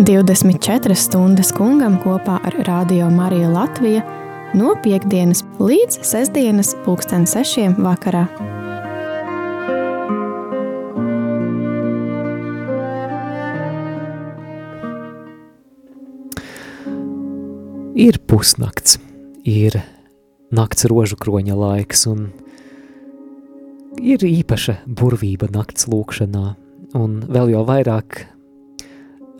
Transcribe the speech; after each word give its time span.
Divdesmit 0.00 0.62
četras 0.62 0.98
stundas 1.04 1.50
kungam 1.52 1.96
kopā 2.02 2.38
ar 2.44 2.54
Radio 2.66 3.10
Mariju 3.10 3.50
Latviju 3.52 4.00
no 4.54 4.74
piekdienas 4.82 5.42
līdz 5.58 5.98
sestdienas 6.06 6.72
pulksten 6.84 7.26
sešiem 7.26 7.74
vakarā. 7.82 8.24
Ir 18.00 18.18
pusnakts, 18.26 18.96
ir 19.44 19.82
nakts 20.54 20.86
rožu 20.88 21.18
kroņa 21.20 21.58
laiks, 21.58 22.06
un 22.06 22.30
ir 23.98 24.22
īpaša 24.22 24.82
burvība 24.86 25.48
nakts 25.50 25.88
lūkšanā, 25.90 26.44
un 26.98 27.18
vēl 27.26 27.54
jau 27.54 27.64
vairāk 27.66 28.22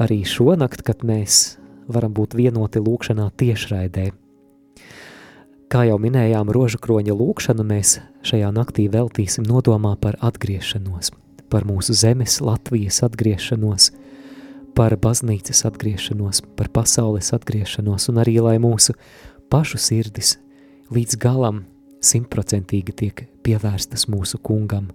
arī 0.00 0.22
šonakt, 0.26 0.82
kad 0.86 1.04
mēs 1.06 1.60
varam 1.90 2.14
būt 2.16 2.34
vienoti 2.38 2.82
lūkšanā 2.82 3.30
tiešraidē. 3.38 4.10
Kā 5.70 5.84
jau 5.86 6.00
minējām, 6.02 6.50
rožu 6.50 6.80
kroņa 6.82 7.14
lūkšanu 7.14 7.62
mēs 7.66 8.00
šajā 8.26 8.50
naktī 8.54 8.88
veltīsim 8.90 9.46
nodomā 9.46 9.94
par 10.02 10.18
atgriešanos, 10.18 11.12
par 11.50 11.66
mūsu 11.68 11.94
zemes 11.94 12.40
Latvijas 12.42 13.04
atgriešanos, 13.06 13.92
par 14.74 14.96
baznīcas 14.98 15.62
atgriešanos, 15.68 16.42
par 16.58 16.72
pasaules 16.74 17.30
atgriešanos, 17.36 18.08
un 18.10 18.18
arī 18.22 18.40
lai 18.42 18.56
mūsu 18.62 18.96
pašu 19.50 19.78
sirdis 19.78 20.38
līdz 20.90 21.18
galam 21.22 21.64
simtprocentīgi 22.04 22.96
tiek 22.96 23.26
pievērstas 23.44 24.06
mūsu 24.10 24.40
kungam. 24.42 24.90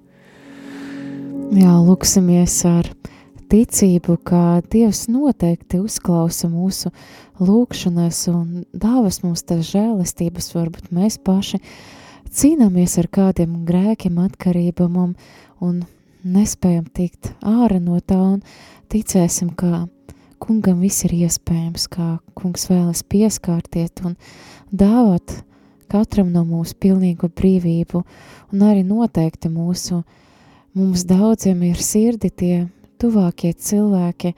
Jā, 1.55 1.75
lūksimies 1.77 2.55
ar 2.65 2.89
ticību, 3.51 4.17
ka 4.25 4.61
Dievs 4.73 5.05
noteikti 5.11 5.79
uzklausa 5.83 6.49
mūsu 6.49 6.89
lūkšanas 7.37 8.23
un 8.31 8.63
dāvas 8.73 9.21
mums 9.23 9.45
tās 9.45 9.69
žēlestības, 9.69 10.49
varbūt 10.55 10.89
mēs 10.95 11.19
paši 11.21 11.61
cīnāmies 12.35 12.97
ar 13.01 13.09
kādiem 13.13 13.61
grēkiem, 13.67 14.17
atkarībām 14.25 14.97
un, 14.97 15.15
nespējam 16.25 16.87
tikt 16.89 17.35
ārā 17.45 17.77
no 17.79 17.99
tā 18.01 18.17
un 18.17 18.39
ticēsim, 18.89 19.53
ka 19.53 19.85
kungam 20.41 20.81
viss 20.81 21.05
ir 21.05 21.13
iespējams, 21.13 21.85
kā 21.93 22.15
kungs 22.37 22.65
vēlas 22.71 23.05
pieskārtiet 23.05 24.01
un 24.05 24.17
dāvāt 24.73 25.44
katram 25.91 26.31
no 26.33 26.43
mūsu 26.47 26.75
pilnīgu 26.81 27.29
brīvību, 27.35 28.01
un 28.53 28.65
arī 28.65 28.83
noteikti 28.87 29.51
mūsu, 29.51 30.01
mums 30.75 31.05
daudziem 31.07 31.63
ir 31.69 31.81
sirdi 31.81 32.29
tie 32.29 32.55
tuvākie 33.01 33.53
cilvēki, 33.53 34.33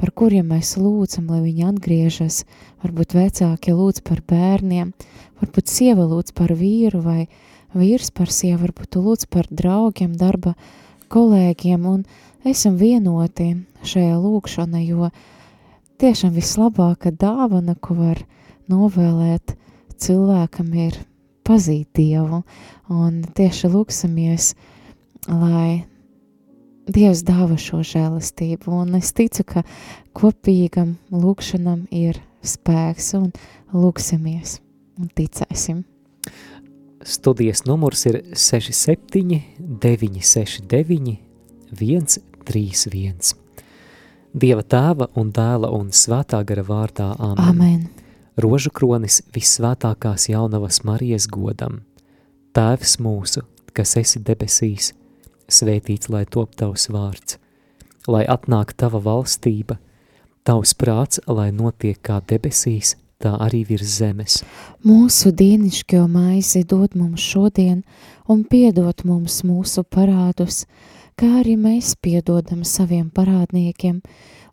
par 0.00 0.12
kuriem 0.16 0.52
mēs 0.54 0.76
lūdzam, 0.80 1.28
lai 1.28 1.42
viņi 1.44 1.66
atgriežas, 1.68 2.44
varbūt 2.84 3.14
vecāki 3.18 3.74
lūdz 3.76 4.02
par 4.06 4.22
bērniem, 4.28 4.94
varbūt 5.42 5.68
sieva 5.68 6.06
lūdz 6.08 6.32
par 6.36 6.54
vīru 6.56 7.02
vai 7.04 7.26
vīrs 7.76 8.10
par 8.16 8.32
sievu, 8.32 8.64
varbūt 8.64 8.96
lūdz 8.96 9.28
par 9.30 9.50
draugiem, 9.50 10.16
darba 10.16 10.54
kolēģiem, 11.12 11.86
un 11.86 12.04
esam 12.48 12.78
vienoti 12.80 13.52
šajā 13.84 14.16
lūkšanā, 14.20 14.82
jo 14.88 15.10
tiešām 16.00 16.32
vislabākā 16.36 17.12
dāvana, 17.12 17.76
ko 17.76 17.98
var 17.98 18.22
novēlēt 18.70 19.56
cilvēkam, 20.00 20.72
ir 20.88 20.98
pazīt 21.46 21.88
Dievu, 21.96 22.42
un 22.92 23.22
tieši 23.36 23.70
lūksimies, 23.72 24.54
lai 25.28 25.84
Dievs 26.90 27.22
dāva 27.22 27.54
šo 27.60 27.84
žēlastību, 27.86 28.72
un 28.82 28.96
es 28.98 29.12
ticu, 29.14 29.44
ka 29.46 29.62
kopīgam 30.16 30.96
lūkšanam 31.14 31.84
ir 31.94 32.18
spēks, 32.42 33.12
un 33.18 33.28
lūksimies, 33.76 34.58
un 34.98 35.10
ticēsim. 35.14 35.84
Studijas 37.06 37.62
numurs 37.68 38.02
ir 38.10 38.20
67 38.34 39.38
969 39.80 41.16
131. 41.70 43.36
Dieva 44.30 44.62
tēva 44.62 45.08
un 45.18 45.30
dēla 45.34 45.70
un 45.74 45.88
svētā 45.94 46.42
gara 46.46 46.66
vārdā 46.66 47.12
Āmen. 47.18 47.46
Amen. 47.46 47.99
Rožu 48.38 48.70
kronis 48.70 49.20
vissvētākās 49.34 50.28
jaunavas 50.30 50.84
Marijas 50.86 51.26
godam. 51.26 51.80
Tēvs 52.54 52.98
mūsu, 53.02 53.42
kas 53.74 53.96
esi 53.98 54.22
debesīs, 54.22 54.92
svētīts 55.50 56.10
lai 56.10 56.24
top 56.30 56.54
tavs 56.58 56.88
vārds, 56.90 57.38
lai 58.06 58.24
atnāk 58.30 58.74
tava 58.78 59.00
valstība, 59.02 59.78
tavs 60.46 60.74
prāts, 60.78 61.20
lai 61.26 61.50
notiek 61.50 61.98
kā 62.02 62.20
debesīs, 62.22 62.96
tā 63.20 63.34
arī 63.44 63.64
virs 63.68 63.98
zemes. 63.98 64.40
Mūsu 64.86 65.34
dienišķo 65.36 66.06
maizi 66.08 66.64
dod 66.64 66.94
mums 66.94 67.20
šodien 67.20 67.82
un 68.30 68.44
piedod 68.44 69.04
mums 69.04 69.42
mūsu 69.44 69.84
parādus, 69.84 70.64
kā 71.18 71.40
arī 71.42 71.56
mēs 71.60 71.96
piedodam 72.00 72.64
saviem 72.64 73.10
parādniekiem, 73.10 74.00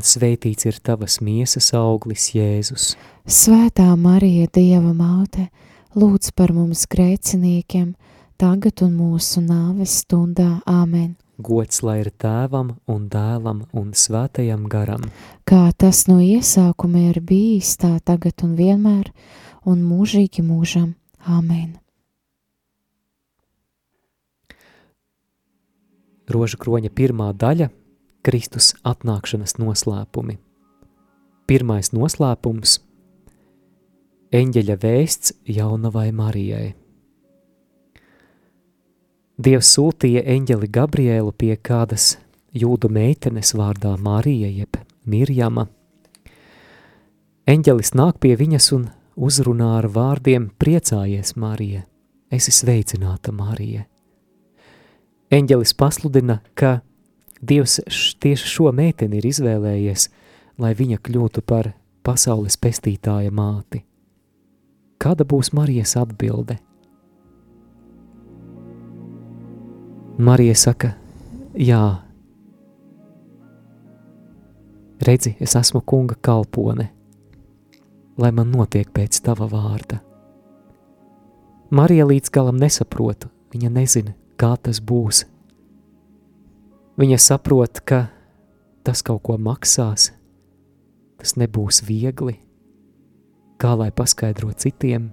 svētīts 0.00 0.64
ir 0.64 0.78
tavas 0.80 1.18
miesas 1.20 1.74
auglis 1.76 2.30
Jēzus. 2.32 2.94
Svētā 3.28 3.90
Marija, 4.00 4.48
Dieva 4.48 4.94
māte, 4.96 5.50
lūdz 5.92 6.32
par 6.32 6.54
mums 6.56 6.86
grēciniekiem, 6.88 7.92
tagad 8.40 8.80
un 8.86 8.94
mūsu 8.96 9.42
nāves 9.44 10.00
stundā 10.00 10.62
āmen. 10.64 11.14
Gods 11.36 11.82
lai 11.82 11.98
ir 12.00 12.12
tēvam 12.16 12.76
un 12.88 13.08
dēlam 13.12 13.64
un 13.76 13.92
svētajam 13.92 14.64
garam. 14.72 15.04
Kā 15.44 15.68
tas 15.76 16.06
no 16.08 16.16
iesākuma 16.22 17.10
ir 17.10 17.20
bijis, 17.20 17.76
tā 17.76 17.98
tagad 18.00 18.40
un 18.46 18.56
vienmēr, 18.56 19.10
un 19.68 19.84
mūžīgi 19.84 20.46
mūžam. 20.46 20.94
Āmen. 21.24 21.78
Rožu 26.28 26.56
kroņa 26.60 26.92
pirmā 26.92 27.32
daļa– 27.36 27.72
Kristus 28.24 28.72
atnākšanas 28.88 29.58
noslēpumi. 29.60 30.38
Pirmais 31.44 31.92
noslēpums– 31.92 32.78
eņģeļa 34.34 34.76
vēsts 34.82 35.34
jaunavai 35.46 36.08
Marijai. 36.16 36.72
Dievs 39.44 39.70
sūtīja 39.76 40.22
eņģeli 40.30 40.70
Gabriēlu 40.74 41.32
pie 41.38 41.54
kādas 41.58 42.14
jūdu 42.54 42.90
meitenes 42.90 43.52
vārdā 43.58 43.96
Marija 43.98 44.50
jeb 44.50 44.78
Mirjama. 45.04 45.66
Eņģelis 47.50 47.92
nāk 47.98 48.20
pie 48.22 48.36
viņas 48.40 48.70
un 48.76 48.86
uzrunā 49.14 49.74
ar 49.80 49.90
vārdiem 49.90 50.48
priecājies, 50.58 51.34
Marija, 51.36 51.84
esi 52.32 52.54
sveicināta, 52.54 53.34
Marija. 53.34 53.84
Eņģelis 55.34 55.74
pasludina, 55.76 56.40
ka 56.54 56.78
Dievs 57.44 57.80
tieši 58.20 58.48
šo 58.48 58.70
meiteni 58.72 59.18
ir 59.20 59.26
izvēlējies, 59.28 60.08
lai 60.58 60.72
viņa 60.78 61.00
kļūtu 61.04 61.42
par 61.44 61.72
pasaules 62.06 62.56
pestītāja 62.60 63.32
māti. 63.34 63.82
Kāda 65.02 65.26
būs 65.28 65.52
Marijas 65.52 65.96
atbilde? 66.00 66.56
Marija 70.14 70.54
saka, 70.54 70.92
jā, 71.58 71.82
redzi, 75.02 75.34
es 75.42 75.56
esmu 75.58 75.82
kunga 75.82 76.14
kalpone, 76.22 76.88
lai 78.16 78.30
man 78.32 78.54
notiek 78.54 78.88
pēc 78.94 79.18
tava 79.26 79.50
vārda. 79.50 79.98
Marija 81.74 82.06
līdz 82.06 82.30
galam 82.30 82.60
nesaprota, 82.62 83.28
viņa 83.52 83.70
nezina, 83.74 84.14
kā 84.38 84.54
tas 84.62 84.78
būs. 84.78 85.24
Viņa 86.94 87.16
saprot, 87.18 87.80
ka 87.82 88.04
tas 88.86 89.00
kaut 89.02 89.24
ko 89.26 89.34
maksās, 89.34 90.12
tas 91.18 91.34
nebūs 91.34 91.80
viegli, 91.82 92.36
kā 93.58 93.72
lai 93.74 93.90
paskaidro 93.90 94.52
citiem. 94.54 95.08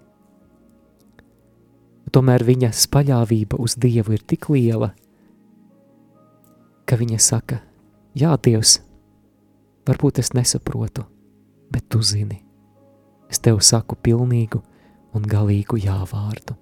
Tomēr 2.14 2.46
viņas 2.46 2.86
paļāvība 2.94 3.58
uz 3.58 3.80
Dievu 3.82 4.14
ir 4.14 4.22
tik 4.30 4.52
liela, 4.54 4.92
ka 6.86 7.02
viņa 7.02 7.18
saka, 7.18 7.62
jā, 8.14 8.36
Dievs, 8.38 8.78
varbūt 9.90 10.22
es 10.22 10.36
nesaprotu, 10.38 11.08
bet 11.74 11.90
tu 11.90 12.06
zini. 12.06 12.44
Es 13.32 13.42
tev 13.42 13.58
saku 13.66 13.98
pilnīgu 13.98 14.62
un 15.18 15.26
galīgu 15.26 15.82
jāvārdu. 15.82 16.61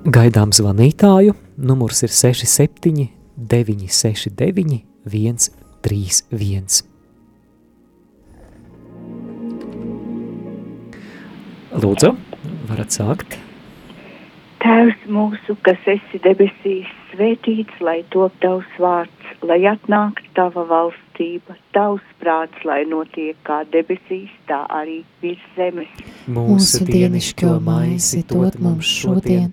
Gaidām 0.00 0.48
zvanītāju, 0.48 1.34
numurs 1.60 1.98
ir 2.06 2.08
67 2.08 3.10
969 3.36 4.78
131. 5.04 6.80
Lūdzu, 11.84 12.14
varat 12.70 12.96
sākt. 12.96 13.36
Tēvs 14.64 15.04
mūsu, 15.12 15.58
kas 15.68 15.84
esi 15.84 16.22
debesīs, 16.24 16.88
svētīts, 17.12 17.76
lai 17.84 18.00
top 18.08 18.32
tavs 18.40 18.80
vārds, 18.80 19.36
lai 19.44 19.60
atnāk 19.68 20.24
tava 20.32 20.64
valstība, 20.64 21.60
tavs 21.76 22.08
prāts, 22.24 22.56
lai 22.64 22.86
notiek 22.88 23.36
kā 23.44 23.66
debesīs, 23.68 24.32
tā 24.48 24.64
arī 24.80 25.02
virs 25.20 25.44
zemes. 25.60 25.92
Mūsu 26.24 26.88
dienišķo 26.88 27.58
maizi 27.68 28.24
dod 28.24 28.56
mums 28.64 28.88
šodien, 28.88 29.52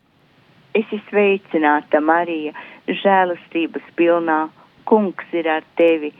Es 0.71 0.87
esmu 0.87 1.01
sveicināta, 1.09 1.99
Marija, 1.99 2.53
žēlastības 2.87 3.87
pilnā, 3.99 4.45
kungs 4.87 5.33
ir 5.35 5.49
ar 5.51 5.65
tevi. 5.75 6.13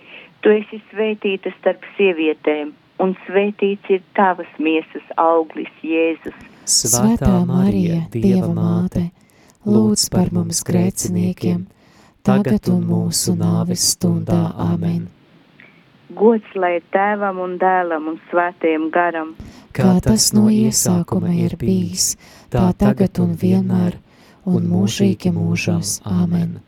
Tu 0.44 0.52
esi 0.58 0.82
svētīta 0.90 1.54
starp 1.60 1.86
sievietēm, 1.96 2.74
un 3.00 3.16
svētīts 3.28 3.94
ir 3.96 4.04
tavas 4.18 4.50
miesas 4.60 5.08
auglis, 5.22 5.72
Jēzus. 5.86 6.36
Svētā 6.68 7.32
Marija, 7.48 8.02
Dieva 8.12 8.52
māte, 8.52 9.08
lūdz 9.66 10.10
par 10.12 10.34
mums 10.36 10.62
grēciniekiem, 10.68 11.64
tagad 12.28 12.68
un 12.74 12.84
mūsu 12.92 13.38
nāves 13.40 13.88
stundā 13.96 14.44
āmen. 14.68 15.08
Gods 16.12 16.60
lai 16.60 16.76
ir 16.82 16.86
tēvam 16.92 17.40
un 17.40 17.56
dēlam 17.62 18.12
un 18.12 18.20
svētajam 18.28 18.90
garam, 18.92 19.36
kā 19.72 19.96
tas 20.04 20.34
no 20.36 20.50
iesākuma 20.52 21.32
ir 21.40 21.56
bijis, 21.60 22.18
tā 22.52 22.68
tagad 22.76 23.22
un 23.24 23.38
vienmēr, 23.40 23.96
un 24.46 24.68
mūžīgi 24.70 25.32
mūžos. 25.36 26.00
Āmen! 26.08 26.60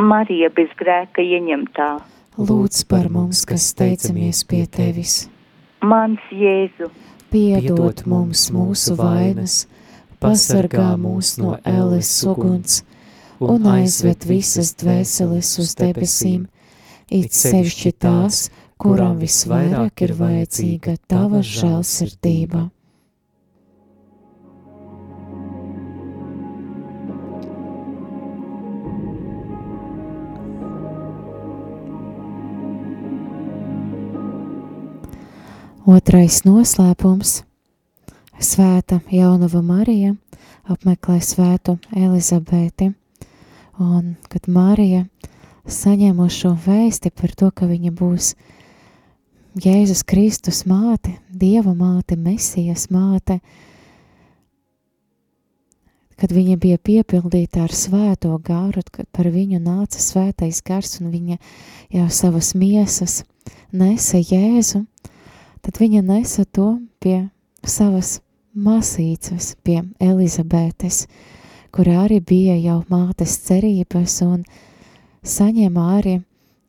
Marija 0.00 0.48
bez 0.56 0.72
grēka 0.80 1.22
ieņemtā. 1.22 1.90
Lūdz 2.40 2.84
par 2.88 3.10
mums, 3.12 3.44
kas 3.44 3.68
steicamies 3.74 4.44
pie 4.48 4.64
Tevis. 4.66 5.26
Mans 5.84 6.22
Jēzu, 6.32 6.88
Piedod 7.30 8.00
mums 8.10 8.48
mūsu 8.50 8.96
vainas, 8.98 9.66
pasargā 10.22 10.88
mūs 10.98 11.36
no 11.38 11.58
ēles 11.68 12.10
uguns 12.26 12.80
un 13.40 13.68
aizved 13.70 14.26
visas 14.28 14.72
dvēseles 14.80 15.52
uz 15.62 15.76
debesīm, 15.78 16.48
it 17.06 17.36
sevišķi 17.36 17.92
tās, 18.02 18.48
kurām 18.80 19.20
visvairāk 19.22 20.04
ir 20.08 20.16
vajadzīga 20.18 20.96
tava 21.08 21.44
žēlsirdība. 21.46 22.66
Otrais 35.90 36.44
noslēpums- 36.46 37.40
Svēta 38.48 39.00
Jaunava 39.10 39.58
Marija 39.58 40.12
apmeklē 40.70 41.16
svētu 41.18 41.80
Elizabeti, 41.98 42.92
un 43.74 44.12
kad 44.30 44.46
Marija 44.46 45.08
saņēmušo 45.66 46.52
vēsti 46.66 47.10
par 47.10 47.34
to, 47.34 47.48
ka 47.50 47.66
viņa 47.66 47.90
būs 47.90 48.28
Jēzus 49.58 50.04
Kristus 50.06 50.62
māte, 50.62 51.16
Dieva 51.26 51.74
māte, 51.74 52.14
Mesijas 52.14 52.86
māte, 52.94 53.40
kad 56.14 56.30
viņa 56.30 56.56
bija 56.56 56.78
piepildīta 56.78 57.64
ar 57.64 57.74
svēto 57.74 58.38
garu, 58.38 58.86
kad 58.92 59.10
par 59.10 59.26
viņu 59.26 59.58
nāca 59.58 59.98
svētais 59.98 60.62
gars 60.62 61.00
un 61.00 61.10
viņa 61.10 61.40
jau 61.90 62.06
savas 62.08 62.54
miesas 62.54 63.24
nesa 63.72 64.22
Jēzu, 64.22 64.84
tad 65.70 65.78
viņa 65.78 66.00
nesa 66.02 66.42
to 66.50 66.80
pie 66.98 67.28
savas 67.62 68.16
masīcas, 68.58 69.52
pie 69.62 69.84
Elizabetes, 70.02 71.04
kurā 71.70 72.08
arī 72.08 72.18
bija 72.26 72.56
jau 72.58 72.80
mātes 72.90 73.36
cerības 73.44 74.16
un 74.26 74.42
saņēma 75.22 75.84
arī 75.94 76.16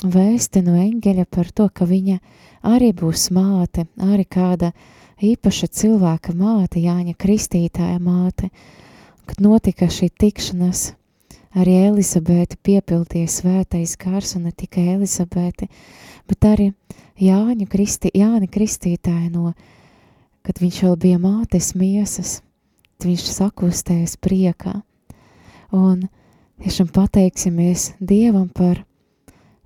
vēsti 0.05 0.62
no 0.67 0.77
eņģeļa 0.77 1.25
par 1.34 1.50
to, 1.50 1.65
ka 1.74 1.89
viņa 1.89 2.20
arī 2.62 2.91
būs 2.93 3.31
māte, 3.34 3.88
arī 3.98 4.27
kāda 4.29 4.70
īpaša 5.17 5.72
cilvēka 5.81 6.38
māte, 6.38 6.77
Jāņa 6.86 7.17
Kristītāja 7.17 7.98
māte. 7.98 8.51
Kad 9.25 9.41
notika 9.41 9.89
šī 9.89 10.12
tikšanās, 10.13 10.91
arī 11.58 11.79
Elizabete 11.88 12.62
piepildīja 12.62 13.34
svētais 13.34 13.98
gars, 13.98 14.36
un 14.38 14.46
ne 14.46 14.53
tikai 14.53 14.91
Elizabete, 14.93 15.74
bet 16.29 16.46
arī 16.46 16.74
Jāņa 17.22 17.68
Kristi, 17.70 18.10
Jāni 18.18 18.48
Kristītāja 18.50 19.30
no, 19.30 19.51
kad 20.42 20.62
viņš 20.62 20.80
vēl 20.88 20.96
bija 21.04 21.20
mātes 21.22 21.74
miesas, 21.78 22.40
viņš 23.06 23.25
sakustējas 23.36 24.16
priekā. 24.22 24.80
Un 25.72 26.08
tiešām 26.63 26.90
pateiksimies 26.94 27.92
Dievam 28.01 28.50
par 28.50 28.82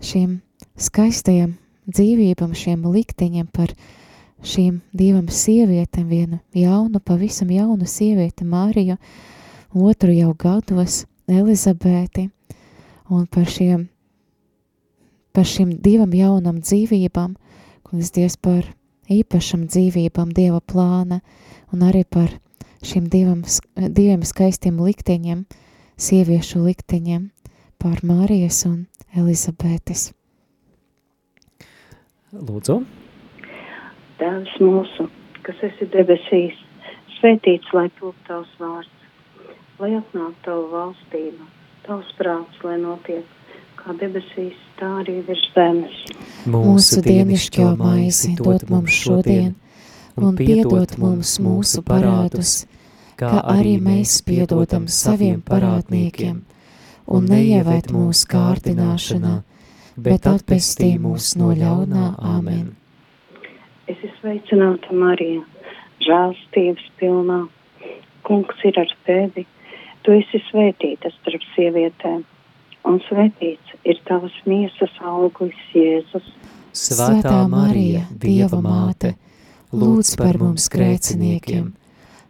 šiem 0.03 0.41
skaistajiem 0.75 1.55
dzīvībām, 1.87 2.51
šiem 2.57 2.83
likteņiem, 2.91 3.47
par 3.53 3.71
šīm 4.45 4.81
divām 4.93 5.29
sievietēm, 5.31 6.09
vienu 6.09 6.39
jaunu, 6.53 6.99
pavisam 6.99 7.51
jaunu 7.53 7.87
sievieti 7.89 8.45
Māriju, 8.45 8.97
otru 9.75 10.13
jau 10.13 10.33
gados 10.37 11.05
Elizabēti, 11.31 12.29
un 13.09 13.25
par 13.31 13.47
šiem, 13.49 13.87
par 15.33 15.47
šīm 15.49 15.77
divām 15.81 16.13
jaunām 16.15 16.61
dzīvībām, 16.61 17.35
kungs 17.85 18.11
Dievs 18.15 18.35
par 18.41 18.65
īpašam 19.11 19.67
dzīvībām 19.69 20.33
Dieva 20.33 20.61
plāna, 20.65 21.21
un 21.73 21.85
arī 21.85 22.03
par 22.09 22.33
šiem 22.85 23.07
divam, 23.11 23.43
diviem 23.77 24.25
skaistiem 24.25 24.79
likteņiem, 24.81 25.45
sieviešu 25.97 26.63
likteņiem, 26.65 27.29
par 27.81 28.01
Mārijas 28.05 28.63
un 28.69 28.85
Elizabetes. 29.15 30.09
Lūdzu. 32.35 32.81
Tēvs 34.19 34.57
mūsu, 34.63 35.07
kas 35.45 35.61
esi 35.69 35.87
debesīs, 35.93 36.57
svētīts 37.19 37.71
lai 37.75 37.87
top 37.99 38.17
tavs 38.27 38.51
vārds, 38.59 38.91
lai 39.79 39.93
atnāk 39.99 40.35
tavu 40.47 40.67
valstību, 40.73 41.47
tavs 41.85 42.11
prāts, 42.19 42.61
lai 42.63 42.79
notiek 42.81 43.44
kā 43.85 43.93
debesīs, 43.99 44.57
tā 44.79 44.87
arī 45.03 45.19
virs 45.27 45.43
zemes. 45.53 45.97
Mūsu 46.49 47.03
dienascho 47.05 47.67
maizi 47.77 48.33
dod 48.39 48.65
mums 48.71 48.97
šodien, 48.97 49.51
un 50.17 50.33
piedod 50.39 50.95
mums 50.97 51.35
mūsu 51.37 51.83
parādus, 51.85 52.65
kā 53.19 53.43
arī 53.53 53.75
mēs 53.77 54.17
piedodam 54.25 54.87
saviem 54.89 55.37
parādniekiem, 55.45 56.41
un 57.05 57.29
neieved 57.29 57.93
mūsu 57.93 58.25
kārdināšanā, 58.33 59.37
bet 60.01 60.25
atpestī 60.33 60.95
mūs 60.97 61.35
no 61.37 61.53
ļaunā 61.53 62.15
āmen. 62.33 62.73
Es 63.85 63.99
esmu 64.01 64.15
sveicināta 64.23 64.97
Marija, 64.97 65.43
žēlstības 66.01 66.89
pilnā. 66.97 67.43
Kungs 68.25 68.63
ir 68.65 68.79
ar 68.81 68.89
tevi, 69.05 69.43
tu 70.01 70.15
esi 70.17 70.41
svētīta 70.47 71.11
starp 71.19 71.43
sievietēm, 71.53 72.23
un 72.85 72.99
svētīts 73.07 73.75
ir 73.87 73.99
tavas 74.09 74.35
miesas 74.49 74.93
auglis 75.01 75.57
Jēzus. 75.73 76.27
Svētā 76.75 77.45
Marija, 77.49 78.03
Dieva 78.11 78.59
māte, 78.63 79.15
lūdz 79.73 80.15
par 80.19 80.39
mums 80.41 80.67
grēciniekiem, 80.73 81.69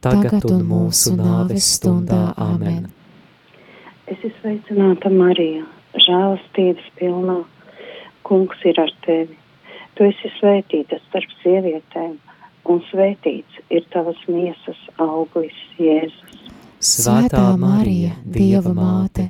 tagad 0.05 0.45
un 0.51 0.61
mūsu 0.69 1.15
nāves 1.17 1.71
stundā. 1.77 2.27
Āmen. 2.37 2.85
Es 4.05 4.19
esmu 4.19 4.35
sveicināta 4.41 5.09
Marija, 5.09 5.65
žēlastības 6.05 6.91
pilnā. 6.99 7.41
Kungs 8.25 8.61
ir 8.65 8.77
ar 8.81 8.91
tevi. 9.05 9.37
Tu 9.95 10.05
esi 10.09 10.29
svētīta 10.39 10.97
starp 11.07 11.33
sievietēm, 11.41 12.15
un 12.69 12.81
svētīts 12.89 13.61
ir 13.73 13.85
tavas 13.93 14.19
miesas 14.27 14.81
auglis 15.01 15.57
Jēzus. 15.79 16.45
Svētā 16.85 17.47
Marija, 17.57 18.13
Dieva 18.25 18.73
māte, 18.75 19.29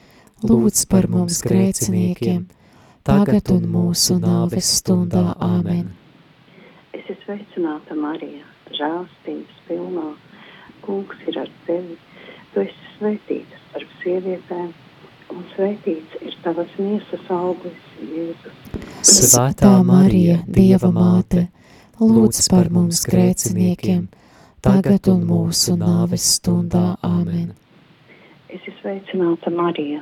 lūdz 0.41 0.85
par 0.89 1.05
mums 1.11 1.41
grēciniekiem, 1.45 2.45
tagad 3.05 3.51
un 3.53 3.67
mūsu 3.69 4.17
nāves 4.21 4.69
stundā. 4.79 5.35
Āmen. 5.37 5.91
Es 6.97 7.05
esmu 7.05 7.19
sveicināta 7.25 7.97
Marija, 7.97 8.45
žēlstības 8.77 9.59
pilnā. 9.67 10.07
Kungs 10.81 11.27
ir 11.29 11.37
ar 11.43 11.51
tevi. 11.67 11.97
Tu 12.53 12.63
esi 12.65 12.87
svētīta 12.95 13.59
starp 13.67 13.91
sievietēm, 14.01 14.71
un 15.31 15.45
svētīts 15.53 16.17
ir 16.25 16.37
tavas 16.43 16.73
miesas 16.81 17.29
auglis, 17.31 17.85
Jēzus. 18.01 18.57
Svētā 19.05 19.75
Marija, 19.85 20.41
Dieva 20.49 20.89
māte, 20.95 21.47
lūdz 22.01 22.49
par 22.51 22.71
mums 22.73 23.05
grēciniekiem, 23.05 24.07
tagad 24.65 25.07
un 25.13 25.21
mūsu 25.29 25.77
nāves 25.77 26.25
stundā. 26.39 26.95
Āmen. 27.05 27.51
Es 28.49 28.59
esmu 28.65 28.79
sveicināta 28.81 29.53
Marija, 29.53 30.01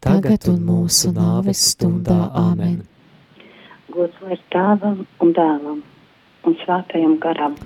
tagad 0.00 0.48
un 0.50 0.60
mūsu 0.64 1.12
nāves 1.14 1.60
stundā. 1.74 2.18
Āmen. 2.36 2.80
Gods 3.92 4.16
lai 4.24 4.38
tēvam 4.54 5.04
un 5.20 5.32
dēlam 5.36 5.80
un 6.46 6.56
svētajam 6.62 7.18
garam. 7.20 7.56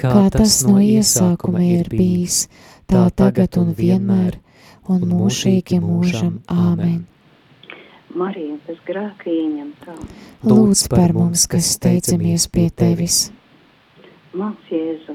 Kā 0.00 0.26
tas 0.34 0.62
no 0.66 0.80
iesākuma 0.82 1.62
ir 1.62 1.90
bijis, 1.92 2.48
tā 2.90 3.06
tagad 3.14 3.58
un 3.60 3.74
vienmēr, 3.78 4.40
un 4.90 5.04
mūžīgi 5.10 5.78
mūžam. 5.84 6.40
Āmen. 6.50 7.04
Marija 8.14 8.58
bez 8.66 8.78
grēka 8.86 9.30
ieņemtā. 9.30 9.94
Lūdz 10.46 10.84
par 10.90 11.14
mums, 11.16 11.48
kas 11.50 11.72
steidzimies 11.78 12.46
pie 12.50 12.68
tevis. 12.70 13.28
Mans 14.34 14.70
Jēzu, 14.70 15.14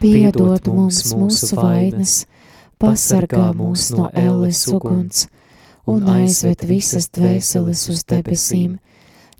Piedod 0.00 0.68
mums 0.68 1.02
mūsu 1.12 1.56
vainas, 1.56 2.14
pasargā 2.80 3.50
mūs 3.56 3.90
no 3.96 4.08
elles 4.16 4.66
uguns 4.72 5.26
un 5.90 6.06
aizved 6.14 6.62
visas 6.68 7.08
dvēseles 7.10 7.82
uz 7.90 8.04
debesīm, 8.08 8.78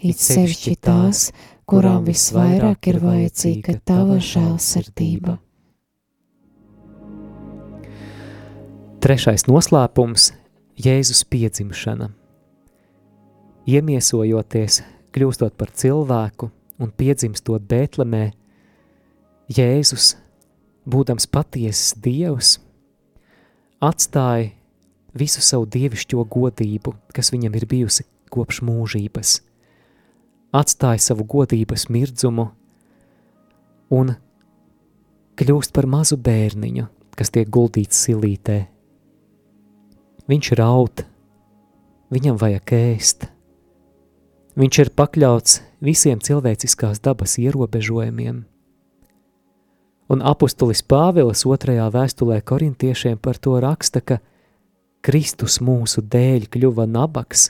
it 0.03 0.19
sevišķi 0.19 0.75
tās, 0.83 1.29
kurām 1.71 2.07
visvairāk 2.09 2.91
ir 2.91 2.99
vajadzīga 3.03 3.77
tava 3.87 4.19
žēlsirdība. 4.19 5.37
Trešais 9.01 9.47
noslēpums- 9.49 10.33
Jēzus 10.87 11.23
piedzimšana. 11.25 12.11
Iemiesojoties, 13.71 14.83
kļūstot 15.15 15.57
par 15.57 15.71
cilvēku 15.71 16.51
un 16.79 16.91
piedzimstot 16.91 17.63
Bētlemē, 17.63 18.33
Jēzus, 19.49 20.17
būdams 20.89 21.27
patiesas 21.27 21.95
Dievs, 21.97 22.59
atstāja 23.81 24.51
visu 25.17 25.43
savu 25.43 25.67
dievišķo 25.67 26.25
godību, 26.31 26.95
kas 27.15 27.33
viņam 27.35 27.57
ir 27.59 27.67
bijusi 27.71 28.07
kopš 28.31 28.63
mūžības. 28.67 29.41
Atstāja 30.55 31.03
savu 31.03 31.27
godības 31.31 31.89
mirdzumu 31.91 32.49
un 33.95 34.15
kļūst 35.39 35.75
par 35.75 35.87
mazu 35.91 36.19
bērniņu, 36.19 36.87
kas 37.17 37.33
tiek 37.35 37.51
guldīts 37.51 37.99
silītē. 38.07 38.65
Viņš 40.31 40.53
raud, 40.59 41.05
viņam 42.15 42.39
vajag 42.39 42.75
ēst. 42.77 43.27
Viņš 44.61 44.79
ir 44.83 44.91
pakļauts 44.99 45.61
visiem 45.83 46.21
cilvēciskās 46.23 47.01
dabas 47.03 47.39
ierobežojumiem. 47.41 48.45
Un 50.11 50.25
apustulis 50.27 50.83
Pāvils 50.83 51.45
otrajā 51.47 51.87
vēstulē 51.95 52.41
korintiešiem 52.43 53.19
par 53.23 53.39
to 53.39 53.55
raksta, 53.63 54.03
ka 54.03 54.19
Kristus 55.01 55.63
mūsu 55.65 56.03
dēļ 56.05 56.45
kļuva 56.53 56.85
nabaks, 56.85 57.47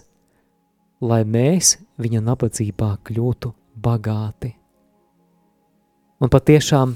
lai 1.03 1.25
mēs 1.27 1.81
viņa 1.99 2.21
nabadzībā 2.23 2.91
kļūtu 3.09 3.51
bagāti. 3.75 4.53
Un 6.23 6.31
patiešām 6.31 6.93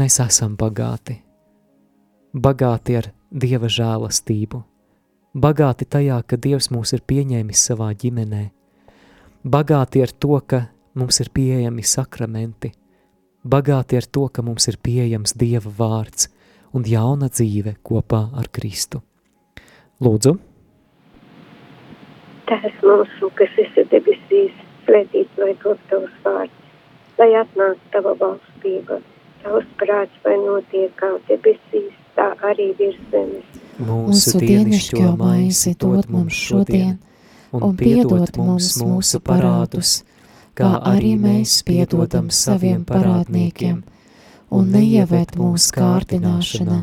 mēs 0.00 0.16
esam 0.24 0.54
bagāti. 0.56 1.18
Bagāti 2.32 2.96
ar 3.02 3.10
Dieva 3.30 3.68
žēlastību, 3.70 4.62
bagāti 5.34 5.86
tajā, 5.86 6.16
ka 6.26 6.38
Dievs 6.40 6.70
mūs 6.72 6.94
ir 6.96 7.04
pieņēmis 7.06 7.66
savā 7.68 7.90
ģimenē, 7.94 8.40
bagāti 9.44 10.02
ar 10.02 10.14
to, 10.16 10.40
ka 10.40 10.64
mums 10.96 11.20
ir 11.20 11.30
pieejami 11.36 11.84
sakramenti, 11.84 12.72
bagāti 13.44 14.00
ar 14.00 14.08
to, 14.08 14.24
ka 14.32 14.42
mums 14.42 14.66
ir 14.72 14.80
pieejams 14.80 15.36
Dieva 15.36 15.70
vārds 15.78 16.30
un 16.72 16.88
jauna 16.88 17.28
dzīve 17.28 17.76
kopā 17.84 18.24
ar 18.32 18.48
Kristu. 18.48 19.04
Lūdzu, 20.00 20.38
Tēvs 22.50 22.78
mūsu, 22.82 23.28
kas 23.38 23.58
esi 23.62 23.82
debesīs, 23.92 24.54
svētīts 24.82 25.36
lai 25.38 25.52
top 25.62 25.78
tavs 25.90 26.14
vārds, 26.24 26.70
lai 27.20 27.28
atnāk 27.38 27.76
tava 27.92 28.16
valstība, 28.18 28.96
tavs 29.44 29.68
prāts, 29.78 30.16
vai 30.24 30.34
notiek 30.40 30.90
kā 30.98 31.12
debesīs, 31.28 31.92
tā 32.16 32.26
arī 32.48 32.72
virs 32.80 32.98
zemes. 33.12 33.60
Mūsu 33.78 34.40
dienascho 34.42 35.12
maizi 35.20 35.76
dod 35.78 36.10
mums 36.10 36.40
šodien, 36.48 36.96
un 37.54 37.76
piedod 37.78 38.34
mums 38.40 38.72
mūsu 38.82 39.22
parādus, 39.22 40.00
kā 40.58 40.72
arī 40.90 41.14
mēs 41.20 41.60
piedodam 41.68 42.32
saviem 42.34 42.82
parādniekiem, 42.88 43.84
un 44.50 44.72
neieved 44.74 45.38
mūsu 45.38 45.76
kārdināšanā, 45.78 46.82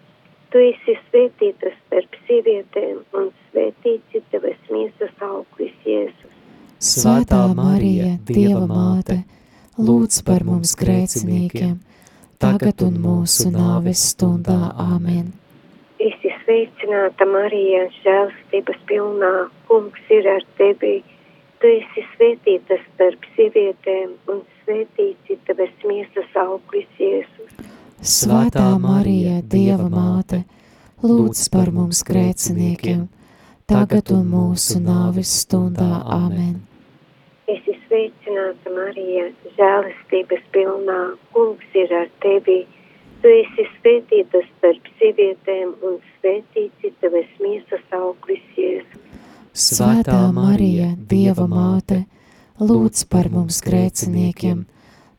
Tu 0.51 0.63
esi 0.67 0.97
svētīta 1.07 1.71
starp 1.77 2.17
sievietēm 2.27 2.97
un 3.15 3.29
svētīts 3.51 4.17
ir 4.19 4.23
tavas 4.33 4.57
miesas 4.69 5.13
auglis 5.23 5.75
Jēzus. 5.87 6.33
Svētā 6.81 7.43
Marija, 7.55 8.17
Dieva 8.27 8.65
māte, 8.67 9.21
lūdz 9.77 10.23
par 10.27 10.43
mums 10.43 10.73
grēciniekiem, 10.79 11.77
tagad 12.41 12.83
un 12.83 12.97
mūsu 13.03 13.53
nāves 13.53 14.09
stundā. 14.11 14.73
Āmen. 14.81 15.31
Es 16.01 16.17
esmu 16.17 16.31
sveicināta 16.51 17.25
Marija 17.29 17.85
žēlstības 18.01 18.79
pilnā, 18.89 19.31
kungs 19.69 20.09
ir 20.11 20.27
ar 20.27 20.43
tevi. 20.57 20.97
Tu 21.61 21.69
esi 21.77 22.03
svētīta 22.15 22.79
starp 22.89 23.27
sievietēm 23.35 24.15
un 24.33 24.41
svētīts 24.63 25.31
ir 25.31 25.39
tavas 25.47 25.85
miesas 25.87 26.39
auglis 26.43 26.89
Jēzus. 26.99 27.70
Svētā 28.01 28.79
Marija, 28.81 29.43
Dieva 29.45 29.85
māte, 29.85 30.39
lūdz 31.05 31.43
par 31.53 31.69
mums 31.69 31.99
grēciniekiem, 32.01 33.03
tagad 33.69 34.09
un 34.15 34.23
mūsu 34.25 34.79
nāves 34.81 35.29
stundā. 35.43 35.99
Āmen! 36.09 36.63
Es 37.45 37.61
esmu 37.61 37.75
sveicināta 37.83 38.73
Marija, 38.73 39.27
žēlastības 39.53 40.41
pilnā, 40.49 40.97
kungs 41.35 41.77
ir 41.77 41.93
ar 41.93 42.09
tevi. 42.25 42.63
Tu 43.21 43.35
esi 43.43 43.67
svētīta 43.75 44.41
starp 44.47 44.89
sievietēm 44.97 45.77
un 45.85 46.01
svētīts 46.15 46.89
ir 46.89 46.97
tavas 47.05 47.29
miesas 47.37 47.85
auglis 47.93 48.41
Jēzus. 48.57 49.07
Svētā 49.53 50.23
Marija, 50.33 50.95
Dieva 50.97 51.45
māte, 51.45 52.07
lūdz 52.57 53.05
par 53.13 53.29
mums 53.29 53.61
grēciniekiem, 53.61 54.65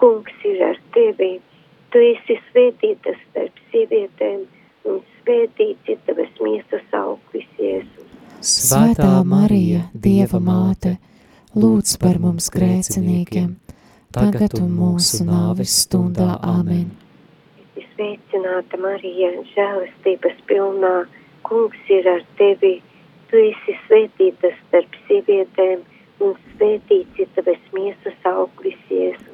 kungs 0.00 0.46
ir 0.48 0.62
ar 0.70 0.78
tevi. 0.96 1.38
Tu 1.92 2.02
esi 2.10 2.36
svētīta 2.50 3.14
starp 3.20 3.60
sievietēm 3.70 4.44
un 4.90 5.00
svētīts 5.20 5.92
ir 5.92 6.00
tavas 6.08 6.32
miesas 6.42 6.96
auglis 6.98 7.46
Jēzus. 7.60 8.10
Svētā 8.44 9.22
Marija, 9.24 9.86
Dieva 9.94 10.40
māte, 10.42 10.96
lūdz 11.56 11.94
par 12.02 12.18
mums 12.20 12.50
grēciniekiem, 12.52 13.54
tagad 14.12 14.58
un 14.58 14.74
mūsu 14.76 15.24
nāves 15.24 15.78
stundā. 15.84 16.34
Esmu 16.42 17.86
sveicināta 17.94 18.80
Marija, 18.82 19.30
žēlastības 19.54 20.42
pilnā, 20.50 20.94
kungs 21.46 21.94
ir 21.94 22.08
ar 22.10 22.26
tevi. 22.40 22.76
Tu 23.30 23.40
esi 23.48 23.78
svētīta 23.86 24.50
starp 24.60 24.98
sievietēm 25.06 25.86
un 26.22 26.36
svētīts 26.52 27.22
ir 27.24 27.30
tavas 27.38 27.62
miesas 27.72 28.28
auglis 28.34 28.78
Jēzus. 28.90 29.33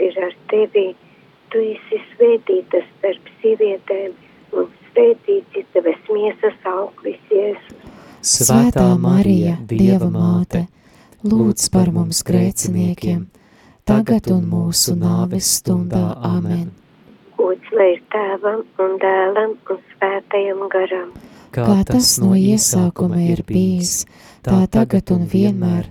ir 0.00 0.18
ar 0.22 0.34
tevi. 0.50 0.94
Tu 1.50 1.58
esi 1.58 2.00
svētīta 2.14 2.80
starp 2.82 3.28
sievietēm 3.40 4.12
un 4.52 4.70
svētīts 4.90 5.58
ir 5.58 5.66
tavas 5.74 6.00
miesas 6.10 6.56
auglis 6.66 7.20
Jēzus. 7.30 7.92
Svētā 8.24 8.86
Marija, 8.98 9.58
Dieva 9.68 10.08
māte, 10.10 10.66
lūdz 11.22 11.68
par 11.70 11.92
mums 11.92 12.22
grēciniekiem, 12.24 13.26
tagad 13.84 14.30
un 14.32 14.48
mūsu 14.48 14.96
nāves 14.96 15.50
stundā. 15.60 16.16
Āmen! 16.24 16.72
Gods 17.36 17.70
lai 17.76 17.92
ir 17.94 18.02
tēvam 18.10 18.64
un 18.80 18.98
dēlam 18.98 19.56
un 19.70 19.82
svētajam 19.92 20.68
garam. 20.72 21.10
Kā 21.54 21.84
tas 21.86 22.16
no 22.18 22.34
iesākuma 22.34 23.20
ir 23.28 23.44
bijis, 23.46 24.06
tā 24.42 24.64
tagad 24.66 25.12
un 25.14 25.28
vienmēr, 25.30 25.90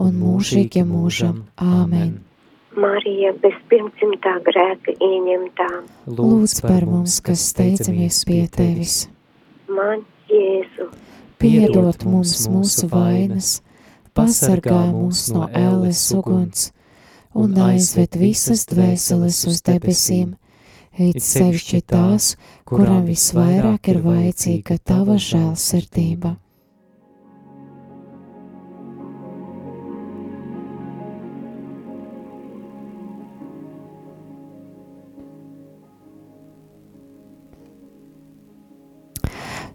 un 0.00 0.14
mūžīgi 0.16 0.86
mūžam. 0.88 1.42
Āmen! 1.58 2.31
Marija 2.76 3.32
bez 3.42 3.56
pirmsimtā 3.70 4.38
grēka 4.46 4.94
ieņemtā. 4.96 5.70
Lūdz 6.08 6.60
par 6.64 6.86
mums, 6.88 7.20
kas 7.24 7.44
steicamies 7.52 8.22
pie 8.28 8.44
tevis. 8.52 9.06
Man 9.68 10.04
Jēzu, 10.32 10.88
Piedod 11.42 12.04
mums 12.06 12.44
mūsu 12.46 12.86
vainas, 12.86 13.56
pasargā 14.14 14.84
mūs 14.92 15.26
no 15.34 15.48
ēles 15.58 16.04
uguns 16.14 16.68
un 17.34 17.56
aizved 17.64 18.14
visas 18.20 18.62
dvēseles 18.70 19.40
uz 19.50 19.58
debesīm, 19.66 20.36
it 21.02 21.18
sevišķi 21.24 21.80
tās, 21.88 22.36
kurām 22.68 23.08
visvairāk 23.08 23.90
ir 23.90 24.00
vajadzīga 24.04 24.78
tava 24.86 25.18
žēlsirdība. 25.18 26.36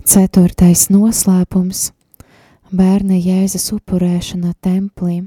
Ceturtais 0.07 0.85
noslēpums- 0.87 1.89
bērna 2.79 3.17
Jēzus 3.19 3.65
upurēšana 3.75 4.53
templī. 4.63 5.17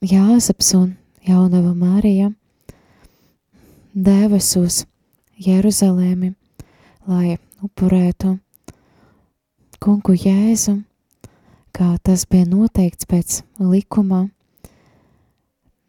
Jāzeps 0.00 0.70
un 0.78 0.94
Jaunava 1.28 1.74
Marija 1.76 2.30
devas 3.92 4.48
uz 4.56 4.78
Jeruzalēmi, 5.36 6.32
lai 7.06 7.36
upurētu 7.60 8.38
kungu 9.78 10.16
Jēzu, 10.16 10.78
kā 11.76 11.90
tas 12.02 12.24
bija 12.24 12.48
noteikts 12.48 13.04
pēc 13.04 13.42
likuma 13.60 14.30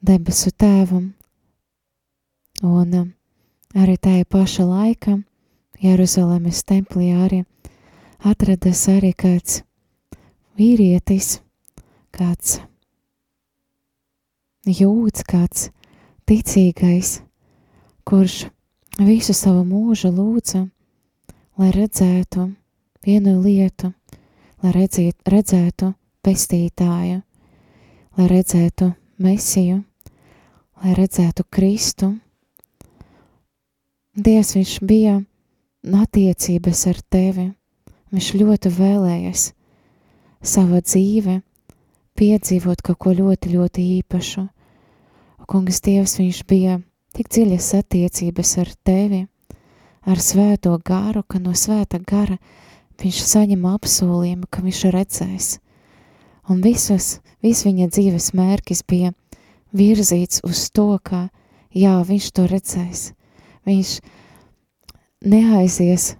debesu 0.04 0.52
tēvam. 0.52 1.13
Un 2.68 2.94
um, 3.06 3.10
arī 3.80 3.96
tajā 3.96 4.28
paša 4.28 4.68
laikā 4.68 5.20
Jeruzalemes 5.80 6.63
templī 6.68 7.13
arī 7.15 7.44
atradas 8.28 8.82
arī 8.92 9.13
kāds 9.15 9.62
vīrietis, 10.60 11.38
kāds 12.12 12.58
jūds, 14.68 15.24
kāds 15.24 15.70
ticīgais, 16.28 17.22
kurš 18.04 18.50
visu 19.00 19.34
savu 19.34 19.63
mūžu 19.63 20.12
lūdza, 20.12 20.65
lai 21.56 21.72
redzētu 21.72 22.50
vienu 23.06 23.38
lietu, 23.39 23.94
lai 24.60 24.76
redziet, 24.76 25.15
redzētu 25.32 25.94
pestītāju, 26.26 27.22
lai 28.20 28.28
redzētu 28.28 28.92
mesiju, 29.24 29.80
lai 30.84 31.00
redzētu 31.00 31.48
Kristu. 31.48 32.13
Dievs 34.20 34.58
viņš 34.58 34.78
bija 34.84 35.22
attiecības 35.84 36.86
ar 36.92 37.00
tevi, 37.12 37.50
viņš 38.12 38.30
ļoti 38.42 38.72
vēlējies 38.76 39.46
savā 40.44 40.82
dzīve 40.84 41.39
piedzīvot 42.20 42.82
kaut 42.84 43.00
ko 43.00 43.13
ļoti, 43.15 43.54
ļoti 43.56 43.86
īpašu. 44.00 44.48
Kungs 45.50 45.80
Dievs, 45.82 46.18
viņš 46.20 46.42
bija 46.46 46.80
tik 47.15 47.30
dziļas 47.32 47.72
attiecības 47.80 48.52
ar 48.62 48.74
tevi, 48.86 49.24
ar 50.06 50.20
svēto 50.22 50.76
garu, 50.86 51.24
ka 51.24 51.39
no 51.39 51.56
svēta 51.58 52.00
gara 52.00 52.38
viņš 53.00 53.24
saņem 53.32 53.65
apsolījumu, 53.65 54.50
ka 54.52 54.62
viņš 54.65 54.84
redzēs. 54.94 55.48
Un 56.50 56.62
visus, 56.65 57.20
viss 57.42 57.65
viņa 57.65 57.89
dzīves 57.94 58.34
mērķis 58.38 58.84
bija 58.89 59.13
virzīts 59.72 60.44
uz 60.44 60.68
to, 60.74 60.98
ka 61.04 61.30
jā, 61.74 61.96
viņš 62.04 62.32
to 62.36 62.48
redzēs. 62.50 63.12
Viņš 63.70 64.00
neaizies 65.25 66.13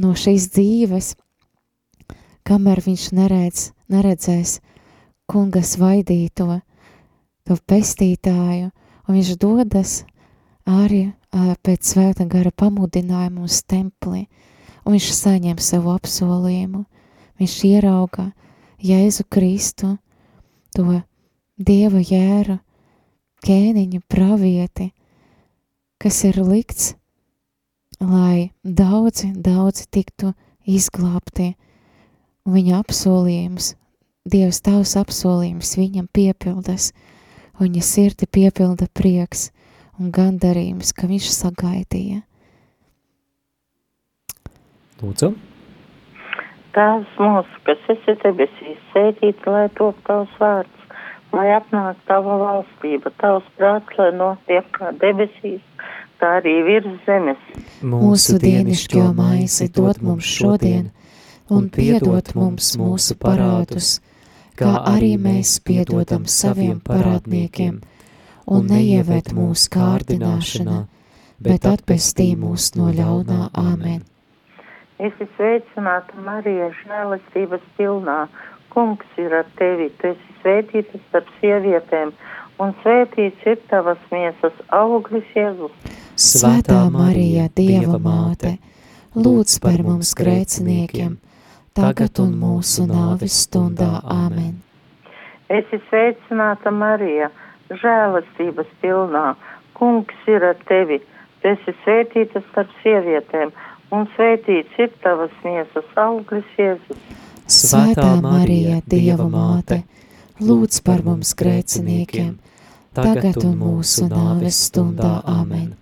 no 0.00 0.14
šīs 0.14 0.50
dzīves 0.54 1.14
kamēr 2.50 2.80
viņš 2.82 3.04
neredz, 3.14 3.70
neredzēs 3.92 4.58
kunga 5.30 5.62
svaidīto, 5.62 6.60
to 7.46 7.56
pestītāju, 7.70 8.70
un 9.06 9.16
viņš 9.16 9.30
dodas 9.38 9.92
arī 10.66 11.10
pēc 11.62 11.92
svēta 11.92 12.26
gara 12.30 12.50
pamudinājumu 12.50 13.46
uz 13.46 13.60
templi, 13.62 14.24
un 14.84 14.96
viņš 14.96 15.10
saņem 15.14 15.60
savu 15.62 15.94
apsolījumu. 15.94 16.84
Viņš 17.40 17.54
ierauga 17.70 18.26
Jēzu 18.84 19.24
Kristu, 19.32 19.94
to 20.76 21.00
Dieva 21.60 22.00
jēru, 22.00 22.58
ķēniņu 23.44 24.00
pravieti, 24.08 24.90
kas 26.00 26.22
ir 26.28 26.40
likts, 26.44 26.94
lai 28.00 28.50
daudzi, 28.64 29.32
daudzi 29.36 29.86
tiktu 29.92 30.32
izglābti, 30.66 31.54
un 32.46 32.56
viņa 32.56 32.80
apsolījums, 32.80 33.74
Dievs 34.28 34.58
tavs 34.60 34.98
apsolījums 35.00 35.78
viņam 35.80 36.04
piepildas, 36.12 36.90
un 37.56 37.70
viņa 37.70 37.84
sirdi 37.88 38.26
piepilda 38.28 38.84
prieks 38.92 39.46
un 39.96 40.10
gandarījums, 40.12 40.92
ka 40.92 41.08
viņš 41.08 41.30
sagaidīja. 41.32 42.20
Lūdzu. 45.00 45.32
Tēvs 46.76 47.16
mūsu, 47.16 47.62
kas 47.64 47.88
esi 47.96 48.14
debesīs, 48.20 48.84
sētīts, 48.92 49.48
lai 49.48 49.64
top 49.80 49.96
tavs 50.04 50.36
vārds, 50.38 50.84
lai 51.32 51.48
apnāk 51.56 51.98
tava 52.06 52.36
valstība, 52.44 53.10
tavs 53.24 53.48
prāts, 53.56 53.96
lai 53.96 54.10
notiek 54.20 54.68
kā 54.76 54.92
debesīs, 55.00 55.64
tā 56.20 56.36
arī 56.40 56.54
virs 56.66 57.00
zemes. 57.06 57.40
Mūsu 57.82 58.38
dienišķo 58.42 59.08
maizi 59.16 59.68
dod 59.74 60.02
mums 60.04 60.28
šodien, 60.28 60.90
un 61.50 61.68
piedod 61.72 62.34
mums 62.36 62.74
mūsu 62.78 63.16
parādus, 63.20 63.98
kā 64.60 64.76
arī 64.92 65.16
mēs 65.18 65.56
piedodam 65.64 66.26
saviem 66.28 66.78
parādniekiem, 66.84 67.80
un 68.46 68.70
neieved 68.70 69.32
mūsu 69.34 69.72
kārdināšanā, 69.74 70.84
bet 71.40 71.66
atpestī 71.66 72.34
mūs 72.36 72.74
no 72.76 72.92
ļaunā 72.94 73.50
āmen. 73.56 74.04
Es 75.00 75.14
esmu 75.16 75.26
sveicināta 75.38 76.22
Marija, 76.26 76.68
žēlastības 76.82 77.62
pilnā. 77.78 78.26
Kungs 78.70 79.16
ir 79.18 79.32
ar 79.34 79.46
tevi, 79.58 79.88
tu 79.98 80.12
esi 80.12 80.34
svētīta 80.42 81.00
starp 81.08 81.30
sievietēm, 81.40 82.12
un 82.60 82.74
svētīts 82.82 83.46
ir 83.48 83.58
tavas 83.70 84.00
miesas 84.12 84.56
auglis 84.76 85.26
Jēzus. 85.36 85.72
Svētā 86.20 86.82
Marija, 86.92 87.48
Dieva 87.56 87.96
māte, 88.02 88.58
lūdz 89.16 89.56
par 89.64 89.80
mums 89.86 90.12
grēciniekiem, 90.18 91.16
tagad 91.76 92.20
un 92.20 92.34
mūsu 92.40 92.84
nāves 92.90 93.38
stundā. 93.46 94.02
Āmen. 94.04 94.58
Es 95.48 95.64
esmu 95.64 95.80
sveicināta 95.88 96.70
Marija, 96.70 97.30
žēlastības 97.70 98.68
pilnā. 98.82 99.32
Kungs 99.78 100.28
ir 100.28 100.44
ar 100.44 100.58
tevi, 100.68 101.00
tu 101.40 101.48
esi 101.54 101.72
svētīta 101.80 102.42
starp 102.50 102.70
sievietēm 102.82 103.54
un 103.96 104.06
svētīts 104.14 104.76
ir 104.78 104.92
tavas 105.04 105.32
miesas 105.46 105.88
auglis 105.98 106.46
Jēzus. 106.58 107.00
Svētā 107.50 108.12
Marija, 108.22 108.78
Dieva 108.86 109.26
māte, 109.32 109.80
lūdz 110.44 110.84
par 110.86 111.02
mums 111.06 111.32
grēciniekiem, 111.40 112.36
tagad 112.96 113.38
un 113.44 113.56
mūsu 113.60 114.08
nāves 114.10 114.58
stundā. 114.68 115.20
Amen. 115.28 115.74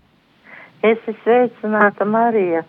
Es 0.82 0.98
esmu 0.98 1.14
sveicināta 1.24 2.06
Marija, 2.06 2.62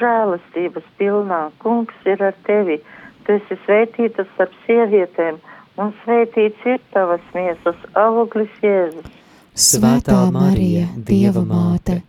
žēlastības 0.00 0.86
pilnā, 0.98 1.40
kungs 1.60 2.06
ir 2.08 2.22
ar 2.24 2.36
tevi, 2.46 2.78
tu 3.26 3.36
esi 3.36 3.58
svētīta 3.66 4.24
starp 4.34 4.54
sievietēm, 4.66 5.40
un 5.80 5.92
svētīts 6.04 6.68
ir 6.68 6.80
tavas 6.94 7.24
miesas 7.34 7.76
auglis 7.98 8.52
Jēzus. 8.64 9.10
Svētā 9.54 10.22
Marija, 10.32 10.86
Dieva 10.96 11.42
māte, 11.44 12.00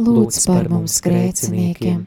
lūdz 0.00 0.40
par 0.48 0.68
mums 0.72 0.98
grēciniekiem, 1.04 2.02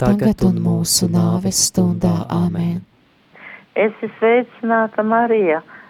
tagad 0.00 0.44
un 0.44 0.60
mūsu 0.64 1.08
nāves 1.12 1.62
stundā. 1.70 2.26
Amen. 2.28 2.82
Es 3.78 3.94
esmu 4.02 4.10
sveicināta 4.18 5.04
Marija, 5.06 5.62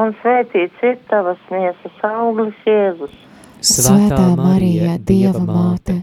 un 0.00 0.14
svētīts 0.22 0.82
ir 0.82 0.98
tavas 1.10 1.40
miesas 1.52 2.02
auglis 2.08 2.56
Jēzus. 2.66 3.14
Svētā 3.64 4.34
Marija, 4.36 4.98
Dieva 4.98 5.40
māte, 5.40 6.02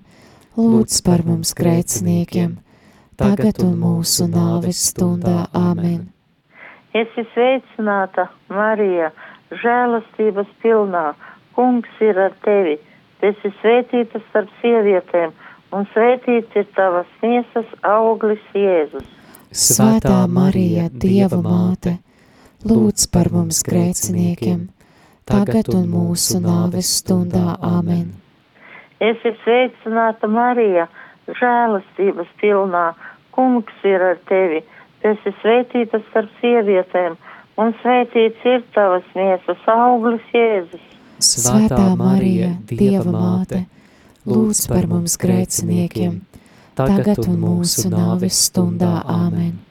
lūdz 0.58 1.02
par 1.06 1.22
mums 1.28 1.54
grēciniekiem, 1.58 2.56
tagad 3.20 3.62
un 3.66 3.76
mūsu 3.82 4.26
nāves 4.32 4.80
stundā. 4.92 5.46
Amen. 5.54 6.10
Es 6.94 7.08
esmu 7.08 7.28
sveicināta 7.36 8.28
Marija, 8.52 9.12
žēlastības 9.62 10.50
pilnā, 10.64 11.12
kungs 11.56 12.02
ir 12.04 12.18
ar 12.20 12.34
tevi, 12.44 12.80
tu 13.20 13.30
esi 13.30 13.54
svētīta 13.62 14.20
starp 14.30 14.52
sievietēm, 14.64 15.32
un 15.72 15.88
svētīts 15.94 16.58
ir 16.60 16.68
tavas 16.76 17.08
miesas 17.24 17.70
auglis 17.88 18.44
Jēzus. 18.58 19.08
Svētā 19.52 20.24
Marija, 20.32 20.90
Dieva 20.90 21.40
māte, 21.44 22.00
lūdz 22.68 23.08
par 23.14 23.32
mums 23.34 23.62
grēciniekiem, 23.66 24.68
tagad 25.30 25.72
un 25.74 25.88
mūsu 25.90 26.42
nāves 26.44 26.90
stundā. 27.02 27.56
Amen. 27.62 28.12
Es 29.02 29.18
esmu 29.26 29.34
sveicināta 29.44 30.30
Marija, 30.30 30.86
žēlastības 31.40 32.30
pilnā, 32.42 32.92
kungs 33.34 33.86
ir 33.88 34.04
ar 34.12 34.20
tevi, 34.30 34.62
tu 35.02 35.14
esi 35.14 35.34
svētīta 35.42 36.02
starp 36.10 36.30
sievietēm, 36.42 37.18
un 37.62 37.74
svētīts 37.82 38.46
ir 38.46 38.62
tavas 38.76 39.08
miesas 39.18 39.66
auglis 39.74 40.30
Jēzus. 40.36 40.86
Svētā 41.22 41.96
Marija, 41.98 42.54
Dieva 42.70 43.10
māte, 43.10 43.66
lūdz 44.26 44.68
par 44.70 44.88
mums 44.90 45.18
grēciniekiem, 45.22 46.22
tagad 46.78 47.26
un 47.26 47.42
mūsu 47.42 47.90
nāves 47.94 48.38
stundā. 48.50 49.00
Āmen. 49.06 49.71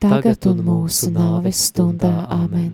tagad 0.00 0.46
un 0.50 0.62
mūsu 0.64 1.10
nāves 1.14 1.60
stundā. 1.70 2.12
Amen. 2.32 2.72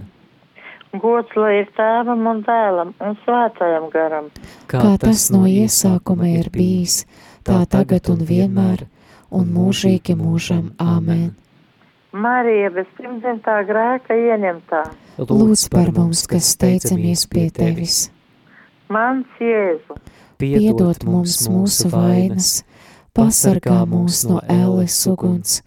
Gods 0.96 1.34
lai 1.36 1.60
ir 1.60 1.70
tēvam 1.76 2.24
un 2.30 2.42
dēlam 2.46 2.92
un 3.04 3.16
svētajam 3.24 3.88
garam. 3.92 4.30
Kā 4.70 4.94
tas 5.02 5.26
no 5.34 5.42
iesākuma 5.50 6.30
ir 6.38 6.48
bijis, 6.54 7.02
tā 7.44 7.64
tagad 7.68 8.08
un 8.12 8.22
vienmēr, 8.28 8.86
un 9.34 9.50
mūžīgi 9.52 10.16
mūžam. 10.16 10.70
Amen. 10.80 11.34
Marija 12.16 12.70
bez 12.72 12.88
pirmdzimtā 12.96 13.58
grēka 13.68 14.16
ieņemtā. 14.16 14.82
Lūdz 15.20 15.66
par 15.72 15.92
mums, 15.92 16.24
kas 16.30 16.54
steicamies 16.54 17.26
pie 17.28 17.50
tevis. 17.52 18.06
Mans 18.88 19.40
Jēzu, 19.42 19.98
Piedod 20.40 21.04
mums 21.08 21.42
mūsu 21.48 21.90
vainas, 21.92 22.60
pasargā 23.16 23.82
mūs 23.88 24.24
no 24.28 24.42
ēles 24.52 24.96
uguns 25.10 25.62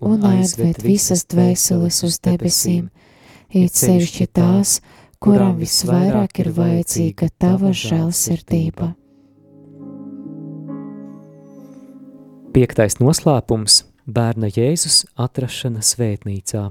un 0.00 0.24
aizved 0.28 0.82
visas 0.84 1.24
dvēseles 1.28 2.02
uz 2.06 2.20
debesīm, 2.24 2.88
it 3.50 3.74
sevišķi 3.74 4.28
tās, 4.32 4.78
kurām 5.18 5.58
visvairāk 5.58 6.40
ir 6.44 6.52
vajadzīga 6.54 7.28
tava 7.38 7.74
žēlsirdība. 7.74 8.94
Piektais 12.54 12.98
noslēpums– 13.02 13.82
bērna 14.08 14.48
Jēzus 14.48 15.02
atrašana 15.20 15.82
svētnīcā. 15.84 16.64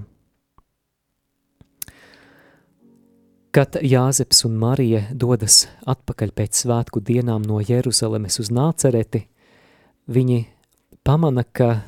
Kad 3.53 3.77
Jāzeps 3.81 4.43
un 4.45 4.57
Marija 4.61 5.03
dodas 5.13 5.63
atpakaļ 5.89 6.33
pēc 6.37 6.63
svētku 6.63 7.01
dienām 7.01 7.45
no 7.45 7.61
Jeruzalemes 7.63 8.37
uz 8.41 8.51
Nācereti, 8.53 9.23
viņi 10.13 10.43
pamana, 11.07 11.45
ka 11.45 11.79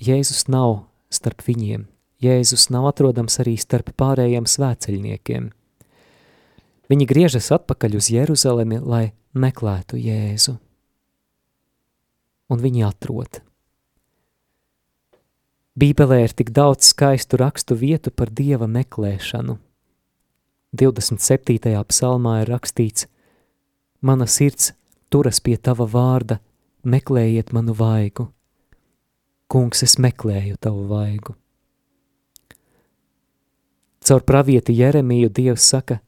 Jēzus 0.00 0.46
nav 0.48 0.86
starp 1.12 1.42
viņiem. 1.44 1.84
Jēzus 2.24 2.70
nav 2.72 2.86
atrodams 2.88 3.36
arī 3.42 3.58
starp 3.60 3.92
pārējiem 4.00 4.46
svēceļniekiem. 4.48 5.50
Viņi 6.90 7.06
griežas 7.06 7.50
atpakaļ 7.52 7.98
uz 8.00 8.08
Jeruzalemi, 8.12 8.80
lai 8.80 9.12
meklētu 9.36 10.00
Jēzu. 10.00 10.56
Un 12.50 12.64
viņi 12.64 12.86
atrod. 12.88 13.42
Bībelē 15.76 16.24
ir 16.24 16.32
tik 16.34 16.50
daudz 16.56 16.90
skaistu 16.90 17.38
rakstu 17.40 17.76
vietu 17.78 18.10
par 18.10 18.32
Dieva 18.32 18.66
meklēšanu. 18.66 19.60
27. 20.72 21.76
psalmā 21.92 22.40
ir 22.42 22.50
rakstīts: 22.56 23.06
Mana 24.00 24.26
sirds 24.26 24.72
turas 25.10 25.40
pie 25.44 25.56
tava 25.56 25.84
vārda, 25.84 26.40
meklējiet 26.84 27.52
manu 27.52 27.76
vaigu. 27.76 28.30
Kungs, 29.50 29.82
es 29.82 29.96
meklēju 29.98 30.60
tavu 30.62 30.84
vaigu. 30.86 31.34
Caur 34.06 34.22
pravieti 34.22 34.76
Jeremiju 34.78 35.28
Dievs 35.34 35.66
saka, 35.72 35.98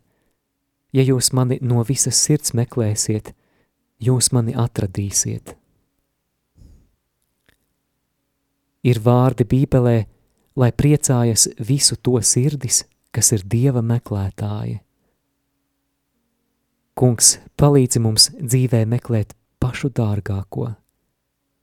ja 0.94 1.02
jūs 1.02 1.32
mani 1.34 1.58
no 1.60 1.82
visas 1.86 2.20
sirds 2.22 2.54
meklēsiet, 2.54 3.32
jūs 3.98 4.30
mani 4.32 4.54
atradīsiet. 4.54 5.56
Ir 8.86 9.02
vārdi 9.02 9.46
Bībelē, 9.46 9.98
lai 10.58 10.70
priecājas 10.70 11.48
visu 11.58 11.98
to 11.98 12.16
sirdis, 12.22 12.84
kas 13.10 13.34
ir 13.34 13.42
Dieva 13.42 13.82
meklētāji. 13.82 14.80
Kungs, 16.94 17.36
palīdzi 17.58 18.02
mums 18.06 18.30
dzīvē 18.38 18.84
meklēt 18.86 19.34
pašu 19.62 19.90
dārgāko, 19.90 20.72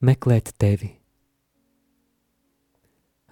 meklēt 0.04 0.56
tevi. 0.58 0.99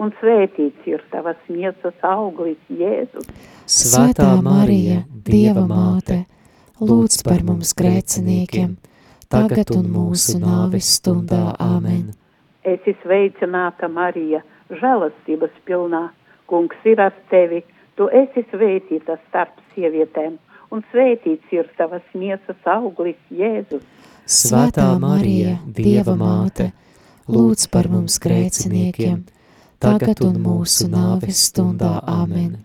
un 0.00 0.12
svētīts 0.20 0.86
ir 0.88 1.02
tavas 1.12 1.40
miesas 1.48 2.06
auglis, 2.06 2.60
Jēzus. 2.68 3.28
Svētā 3.66 4.28
Marija, 4.42 5.02
Dieva 5.26 5.64
māte, 5.68 6.24
lūdz 6.80 7.22
par 7.26 7.44
mums 7.46 7.74
grēciniekiem, 7.78 8.76
tagad 9.32 9.72
un 9.76 9.86
mūsu 9.92 10.38
nāves 10.42 10.88
stundā. 10.98 11.54
Āmen. 11.62 12.10
Es 12.62 12.80
esmu 12.86 12.98
sveicināta 13.02 13.88
Marija, 13.90 14.42
žēlastības 14.70 15.54
pilnā, 15.66 16.08
kungs 16.50 16.86
ir 16.86 17.00
ar 17.02 17.14
tevi, 17.30 17.62
tu 17.98 18.08
esi 18.12 18.44
svētīta 18.52 19.18
starp 19.28 19.58
sievietēm, 19.74 20.38
un 20.72 20.84
svētīts 20.92 21.52
ir 21.52 21.68
tavas 21.78 22.04
miesas 22.14 22.68
auglis, 22.70 23.18
Jēzus. 23.30 23.84
Svētā 24.26 24.86
Marija, 25.02 25.58
Dieva 25.66 26.14
māte, 26.16 26.70
lūdz 27.28 27.68
par 27.72 27.88
mums 27.90 28.18
grēciniekiem, 28.22 29.24
tagad 29.82 30.20
un 30.22 30.36
mūsu 30.42 30.86
nāves 30.90 31.46
stundā. 31.48 31.96
Āmen. 32.06 32.60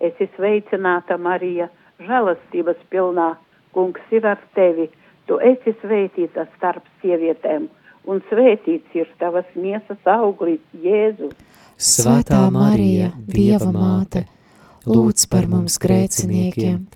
Es 0.00 0.14
esmu 0.16 0.28
sveicināta, 0.36 1.18
Marija, 1.20 1.68
žēlastības 2.00 2.80
pilnā. 2.92 3.34
Kungs 3.76 4.14
ir 4.14 4.24
ar 4.24 4.40
tevi. 4.56 4.88
Tu 5.28 5.36
esi 5.42 5.74
svētīta 5.82 6.46
starp 6.54 6.84
sievietēm, 7.02 7.66
un 8.08 8.22
svētīts 8.30 8.94
ir 8.94 9.08
tavas 9.20 9.48
miesas 9.58 10.08
auglis, 10.08 10.62
Jēzus. 10.80 11.34
Svētā 11.76 12.38
Marija, 12.54 13.10
Dieva 13.26 13.68
māte, 13.74 14.22
lūdz 14.86 15.26
par 15.28 15.48
mums 15.50 15.76
grēciniekiem, 15.82 16.86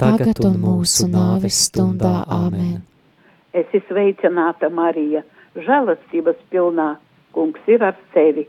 tagad 0.00 0.40
un 0.48 0.56
mūsu 0.64 1.06
nāves 1.12 1.60
stundā. 1.68 2.24
Āmen! 2.24 2.80
Esi 3.54 3.84
sveicināta, 3.86 4.72
Marija, 4.72 5.22
žēlastības 5.54 6.40
pilnā, 6.50 6.94
kungs 7.36 7.70
ir 7.70 7.84
ar 7.84 8.00
tevi, 8.16 8.48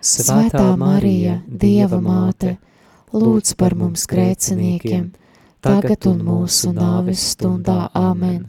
Svētā 0.00 0.78
Marija, 0.80 1.42
Dieva 1.44 1.98
māte, 2.00 2.54
lūdz 3.12 3.52
par 3.60 3.74
mums 3.76 4.06
grēciniekiem, 4.08 5.10
tagad 5.60 6.06
un 6.08 6.22
mūsu 6.24 6.70
nāves 6.72 7.20
stundā. 7.34 7.90
Āmen! 7.92 8.46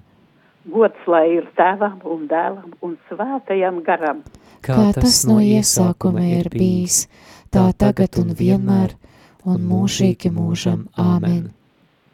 Gods 0.71 1.09
lai 1.11 1.25
ir 1.35 1.49
tēvam 1.59 1.97
un 2.07 2.23
dēlam 2.31 2.71
un 2.79 2.95
svētajam 3.09 3.81
garam. 3.83 4.21
Kā 4.63 4.93
tas 4.95 5.25
no 5.27 5.41
iesākuma 5.43 6.23
ir 6.37 6.47
bijis, 6.53 7.09
tā 7.51 7.65
tagad 7.75 8.15
un 8.21 8.31
vienmēr, 8.31 8.95
un 9.43 9.59
mūžīgi 9.67 10.31
mūžam. 10.31 10.85
Āmen! 10.95 11.49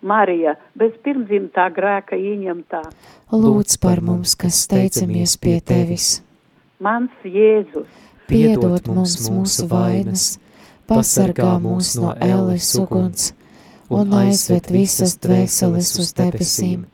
Marija, 0.01 0.55
bez 0.73 0.97
pirmdzimtā 1.05 1.69
grēka 1.77 2.17
ieņemtā. 2.17 2.81
Lūdz 3.37 3.77
par 3.85 4.01
mums, 4.01 4.33
kas 4.33 4.63
steicamies 4.65 5.37
pie 5.37 5.59
tevis. 5.61 6.23
Mans 6.81 7.13
Jēzus, 7.25 7.89
piedod 8.27 8.87
mums 8.91 9.15
mūsu 9.31 9.67
vainas, 9.71 10.25
pasargā 10.89 11.55
mūs 11.63 11.95
no 12.01 12.13
ēles 12.23 12.69
uguns 12.81 13.31
un 13.89 14.13
aizved 14.19 14.69
visas 14.71 15.15
dvēseles 15.23 15.93
uz 16.01 16.11
debesīm, 16.17 16.85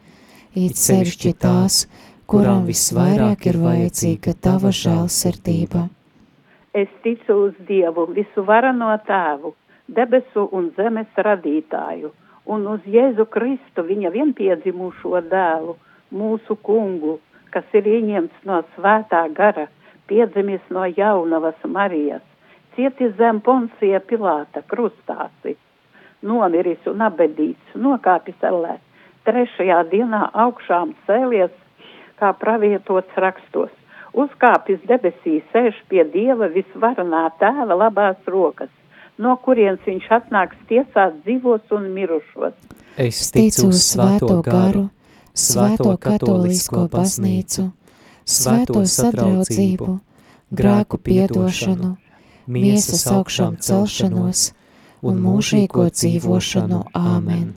it 0.53 0.77
sevišķi 0.77 1.33
tās, 1.41 1.83
kuram 2.29 2.67
visvairāk 2.69 3.47
ir 3.49 3.59
vajadzīga 3.61 4.35
tava 4.45 4.73
žēlsirdība. 4.73 5.87
Es 6.73 6.89
ticu 7.05 7.37
uz 7.47 7.57
Dievu, 7.67 8.07
visu 8.13 8.45
varano 8.45 8.93
tēvu, 9.07 9.53
debesu 9.89 10.47
un 10.57 10.71
zemes 10.77 11.09
radītāju 11.17 12.13
un 12.45 12.65
uz 12.67 12.81
Jēzu 12.89 13.25
Kristu, 13.29 13.85
viņa 13.87 14.11
vienpiedzimušo 14.13 15.21
dēlu, 15.31 15.77
mūsu 16.13 16.57
kungu, 16.65 17.19
kas 17.53 17.65
ir 17.77 17.87
ieņemts 17.87 18.47
no 18.49 18.61
svētā 18.75 19.23
gara, 19.37 19.67
piedzimis 20.07 20.63
no 20.69 20.85
jaunavas 20.97 21.59
Marijas, 21.65 22.23
cietis 22.75 23.15
zem 23.19 23.41
Poncija 23.41 24.01
Pilāta 24.09 24.63
krustāsi, 24.67 25.55
nomiris 26.21 26.89
un 26.89 27.05
abedīts, 27.07 27.75
nokāpis 27.75 28.47
ellē, 28.49 28.77
trešajā 29.27 29.81
dienā 29.91 30.27
augšām 30.45 30.93
cēlies, 31.07 31.53
kā 32.19 32.33
pravietots 32.39 33.19
rakstos, 33.25 33.73
uzkāpis 34.13 34.79
debesīs, 34.89 35.43
sēž 35.51 35.81
pie 35.89 36.05
Dieva 36.13 36.47
visvarenā 36.53 37.27
tēva 37.39 37.77
labās 37.85 38.19
rokas 38.27 38.71
no 39.17 39.35
kurienes 39.43 39.83
viņš 39.85 40.09
atnāks 40.17 40.57
tiesāt 40.69 41.19
dzīvos 41.25 41.73
un 41.75 41.89
mirušos. 41.93 42.55
Es 42.97 43.29
ticu 43.33 43.69
uz 43.69 43.81
svēto 43.91 44.39
garu, 44.45 44.87
svēto 45.33 45.95
katolisko 46.01 46.87
baznīcu, 46.93 47.69
svēto 48.25 48.83
sadraudzību, 48.87 49.97
grēku 50.51 50.99
piedošanu, 50.99 51.95
miesas 52.47 53.07
augšām 53.11 53.57
celšanos 53.59 54.51
un 55.03 55.19
mūžīgo 55.23 55.89
dzīvošanu. 55.91 56.85
Āmen! 56.93 57.51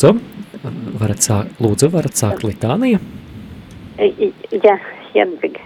Lūdzu, 0.00 0.29
varat 1.00 1.24
sākt, 1.24 1.58
lūdzu, 1.62 1.90
varat 1.92 2.18
sākt 2.18 2.44
litāniju? 2.46 3.00
Jā, 3.98 4.76
Jadviga. 5.16 5.64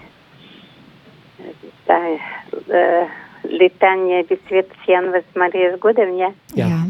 Tā 1.85 1.99
ir 2.15 2.23
uh, 2.65 3.17
litānija 3.51 4.23
visvietas 4.31 4.87
Janvas 4.89 5.27
Marijas 5.39 5.77
godevņā. 5.83 6.31
Jā. 6.59 6.71
Jā. 6.71 6.81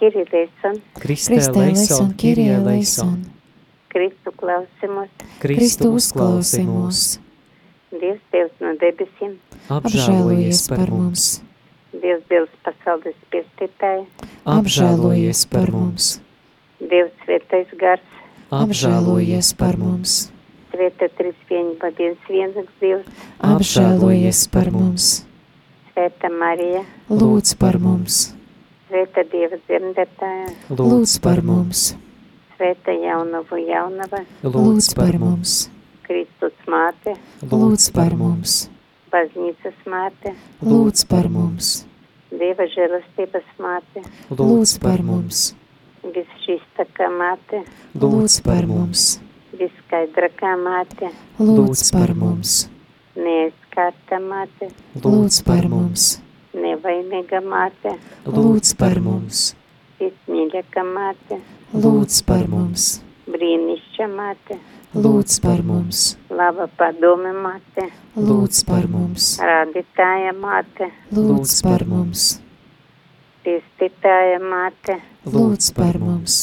Kirilēson. 0.00 0.80
Kristē 0.96 1.42
leison, 1.52 2.14
Kirie 2.16 2.56
leison. 2.64 3.18
Kristu 3.92 4.32
klausimus. 4.32 5.10
Kristu 5.42 5.92
uzklausimus. 5.98 7.18
Dievs 7.90 8.22
Dievs 8.32 8.64
no 8.64 8.72
debesīm. 8.80 9.36
Apžēlojies 9.68 10.64
par 10.72 10.88
mums. 10.94 11.28
Dievs 11.92 12.24
Dievs 12.30 12.54
pasaules 12.64 13.18
piestītāji 13.34 14.06
apžēlojies 14.48 15.44
par 15.50 15.70
mums. 15.74 16.18
Dievs 16.90 17.24
svētais 17.24 17.70
gars, 17.80 18.20
apžēlojies 18.54 19.52
par 19.58 19.78
mums. 19.80 20.30
Svētā 20.70 21.08
trīsvienība, 21.18 21.90
viens 21.98 22.28
vienīgs 22.30 22.76
Dievs, 22.82 23.26
apžēlojies 23.46 24.44
par 24.54 24.70
mums. 24.74 25.08
Svētā 25.90 26.30
Marija, 26.34 26.84
lūdz 27.10 27.54
par 27.60 27.80
mums. 27.82 28.20
Svētā 28.90 29.26
Dieva 29.32 29.58
dzemdētāja, 29.66 30.48
lūdz 30.70 31.18
par 31.26 31.44
mums. 31.46 31.92
Svētā 32.56 32.96
jaunavu 33.00 33.60
jaunava, 33.64 34.24
lūdz 34.46 34.94
par 34.98 35.20
mums. 35.22 35.60
Kristus 36.08 36.56
māte, 36.70 37.14
lūdz 37.46 37.92
par 37.94 38.18
mums. 38.18 38.64
Baznīcas 39.10 39.78
māte, 39.90 40.34
lūdz 40.62 41.06
par 41.10 41.30
mums 41.30 41.80
Dieva 42.30 42.62
žēlastības 42.70 43.46
māte, 43.58 44.02
lūdz 44.30 44.76
par 44.82 45.02
mums. 45.02 45.50
Visšķīstākā 46.00 47.10
māte, 47.12 47.58
lūdz 48.00 48.38
par 48.46 48.64
mums. 48.64 49.18
Viskaidrakā 49.52 50.54
māte, 50.56 51.10
lūdz 51.36 51.82
par 51.92 52.14
mums. 52.16 52.54
Neaizskārta 53.20 54.16
māte, 54.24 54.70
lūdz 54.96 55.42
par 55.44 55.68
mums. 55.68 56.06
Nevainīga 56.56 57.42
māte, 57.44 57.98
lūdz 58.24 58.72
par 58.80 59.02
mums. 59.04 59.44
Vismīļākā 60.00 60.88
māte, 60.88 61.42
lūdz 61.76 62.24
par 62.24 62.48
mums. 62.48 62.90
Brīnišķa 63.28 64.08
māte, 64.16 64.56
lūdz 64.96 65.40
par 65.44 65.60
mums. 65.68 66.14
Laba 66.32 66.70
padome 66.80 67.36
māte, 67.36 67.90
lūdz 68.16 68.64
par 68.72 68.88
mums. 68.88 69.34
Rādītāja 69.44 70.32
māte, 70.32 70.94
lūdz 71.12 71.60
par 71.68 71.84
mums. 71.92 72.39
Piestītāja 73.40 74.36
māte, 74.44 74.98
lūdz 75.24 75.70
par 75.72 75.96
mums. 75.96 76.34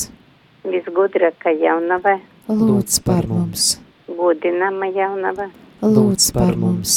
Visgudrākā 0.66 1.54
jaunava, 1.54 2.16
lūdz 2.50 2.98
par 3.06 3.28
mums. 3.30 3.68
Godinama 4.10 4.90
jaunava, 4.96 5.46
lūdz 5.84 6.32
par 6.34 6.58
mums. 6.58 6.96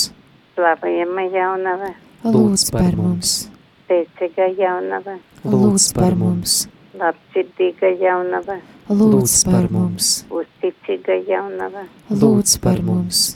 Slavējama 0.57 1.27
jaunava, 1.37 1.93
lūdz 2.25 2.67
par 2.73 2.97
mums. 2.97 3.37
Spēcīga 3.85 4.49
jaunava, 4.57 5.21
lūdz 5.45 5.93
par 6.01 6.17
mums. 6.17 6.59
Labsirdīga 6.97 7.93
jaunava, 8.01 8.57
lūdz 8.89 9.39
par 9.53 9.69
mums. 9.69 10.15
Uzticīga 10.33 11.21
jaunava, 11.29 11.85
lūdz 12.09 12.57
par 12.65 12.81
mums. 12.89 13.35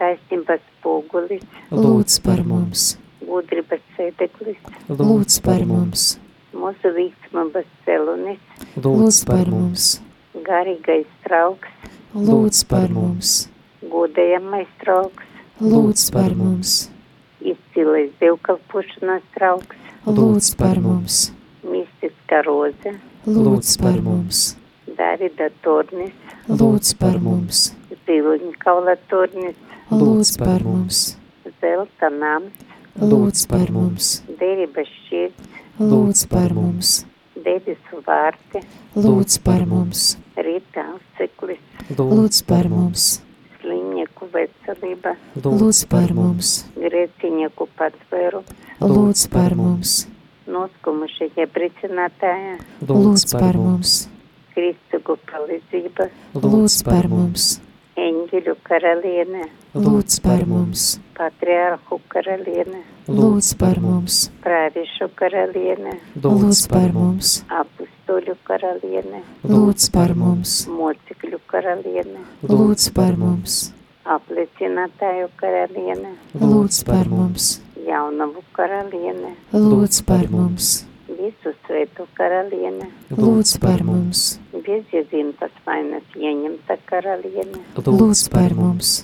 Taisnības 0.00 0.64
spogulis, 0.78 1.44
lūdz 1.68 2.22
par 2.24 2.40
mums. 2.48 2.94
Gudrības 3.26 3.82
sēdeklis, 3.96 4.58
lūdz 4.88 5.40
par 5.42 5.64
mums. 5.66 6.02
Mūsu 6.56 6.92
līdzmabas 6.94 7.66
celunis, 7.84 8.38
lūdz 8.78 9.18
par 9.28 9.50
mums. 9.50 9.88
Garīgais 10.46 11.08
trauks, 11.26 11.72
lūdz 12.14 12.60
par 12.70 12.92
mums. 12.94 13.32
Godējamais 13.90 14.70
trauks, 14.82 15.26
lūdz 15.60 16.04
par 16.14 16.36
mums. 16.38 16.76
Izcilais 17.42 18.12
dievkalpošanās 18.22 19.26
trauks, 19.34 19.82
lūdz 20.06 20.52
par 20.60 20.80
mums. 20.84 21.18
Mistiska 21.66 22.44
roze, 22.46 22.94
lūdz 23.26 23.74
par 23.82 23.98
mums. 24.06 24.44
Darida 24.96 25.50
tornis, 25.66 26.14
lūdz 26.46 26.94
par 27.02 27.18
mums. 27.26 27.66
Ziluņkaula 28.06 28.94
tornis, 29.10 29.58
lūdz 29.90 30.36
par 30.38 30.62
mums. 30.62 31.02
Zelta 31.60 32.12
nams, 32.12 32.54
lūdz 33.00 33.44
par 33.50 33.70
mums. 33.74 34.16
Derības 34.40 34.88
šķirts, 35.02 35.52
lūdz 35.80 36.26
par 36.32 36.56
mums. 36.56 36.96
debesu 37.46 38.00
vārti, 38.06 38.62
lūdz 38.96 39.38
par 39.44 39.66
mums, 39.68 40.16
rītāls 40.46 41.04
ciklis, 41.18 41.60
lūdz 41.98 42.40
par 42.48 42.68
mums, 42.72 43.06
slimnieku 43.60 44.28
veselība, 44.32 45.14
lūdz 45.44 45.82
par 45.92 46.14
mums, 46.16 46.56
grēcinieku 46.80 47.68
patvēru, 47.78 48.42
lūdz 48.80 49.26
par 49.34 49.56
mums, 49.58 50.06
noskumušie 50.50 51.46
bricinātāja, 51.54 52.58
lūdz 52.88 53.28
par 53.36 53.60
mums, 53.60 54.06
Kristugu 54.56 55.18
palīdzība, 55.28 56.08
lūdz 56.40 56.80
par 56.88 57.10
mums, 57.12 57.58
eņģeļu 57.96 58.54
karaliene, 58.66 59.46
lūdz 59.74 60.18
par 60.24 60.42
mums, 60.48 60.84
patriarhu 61.16 61.98
karaliene, 62.12 62.82
lūdz 63.08 63.52
par 63.60 63.80
mums, 63.80 64.18
prāvišu 64.44 65.08
karaliene, 65.18 65.96
lūdz 66.24 66.62
par 66.72 66.92
mums, 66.96 67.32
apustuļu 67.60 68.36
karaliene, 68.48 69.22
lūdz 69.48 69.88
par 69.94 70.12
mums, 70.18 70.58
mocikļu 70.72 71.40
karaliene, 71.52 72.24
lūdz 72.44 72.90
par 72.96 73.16
mums, 73.20 73.60
apliecinātāju 74.16 75.30
karaliene, 75.40 76.12
lūdz 76.42 76.82
par 76.88 77.08
mums, 77.12 77.56
jaunavu 77.86 78.44
karaliene, 78.56 79.32
lūdz 79.56 80.04
par 80.06 80.28
mums, 80.32 80.76
visu 81.16 81.52
svētu 81.66 82.06
karaliene, 82.16 82.88
lūdz 83.16 83.56
par 83.62 83.82
mums, 83.86 84.22
bezjēdzimtas 84.52 85.54
vainas 85.66 86.16
ieņemta 86.16 86.76
karaliene, 86.90 87.62
lūdz 87.86 88.24
par 88.32 88.54
mums, 88.58 88.96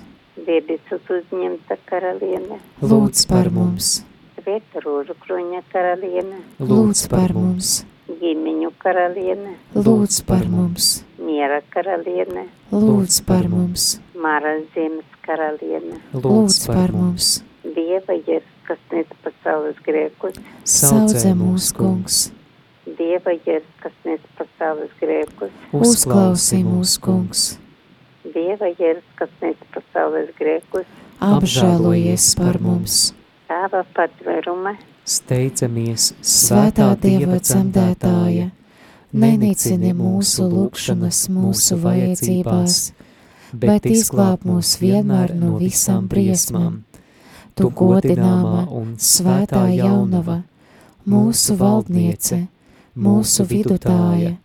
debesus 0.46 1.12
uzņemta 1.16 1.78
karaliene, 1.88 2.58
lūdz 2.82 3.24
par 3.30 3.50
mums, 3.54 3.92
sveta 4.38 4.82
rožu 4.84 5.16
kroņa 5.24 5.62
karaliene, 5.72 6.42
lūdz 6.60 7.06
par 7.12 7.34
mums, 7.36 7.74
ģimeņu 8.22 8.72
karaliene, 8.82 9.56
lūdz 9.76 10.22
par 10.28 10.48
mums, 10.52 10.92
miera 11.22 11.62
karaliene, 11.74 12.48
lūdz 12.72 13.22
par 13.28 13.48
mums, 13.52 13.94
Māras 14.22 14.62
zemes 14.74 15.16
karaliene, 15.26 15.98
lūdz 16.14 16.66
par 16.68 16.92
mums, 16.94 17.38
Dieva 17.62 18.14
jērs, 18.26 18.51
kas 18.72 18.80
nes 18.92 19.08
pasaules 19.24 19.80
grēkus, 19.84 20.38
saudzē 20.64 21.34
mūs, 21.36 21.72
kungs, 21.76 22.30
Dieva 22.82 23.34
jērs, 23.36 23.66
kas 23.82 23.92
nes 24.06 24.22
pasaules 24.38 24.92
grēkus, 25.00 25.52
uzklausī 25.76 26.62
mūs, 26.64 26.96
kungs, 27.02 27.42
Dieva 28.24 28.70
jērs, 28.72 29.04
kas 29.18 29.32
nes 29.44 29.60
pasaules 29.74 30.30
grēkus, 30.38 30.88
apžēlojies 31.20 32.30
par 32.40 32.60
mums, 32.64 33.02
Tava 33.50 33.82
patvēruma, 33.92 34.78
Steidzamies, 35.04 36.12
svētā 36.24 36.92
Dieva 37.02 37.36
cemdētāja, 37.44 38.48
nenicini 39.12 39.92
mūsu 39.98 40.46
lūgšanas 40.48 41.26
mūsu 41.34 41.76
vajadzībās, 41.82 42.78
bet 43.52 43.90
izglāb 43.90 44.46
mūs 44.48 44.78
vienmēr 44.80 45.36
no 45.36 45.58
visām 45.60 46.08
briesmām. 46.08 46.80
Tu 47.54 47.68
godināmā 47.68 48.64
un 48.72 48.94
svētā 48.96 49.66
jaunava, 49.76 50.38
mūsu 51.04 51.56
valdniece, 51.60 52.46
mūsu 52.96 53.44
vidutāja, 53.48 54.36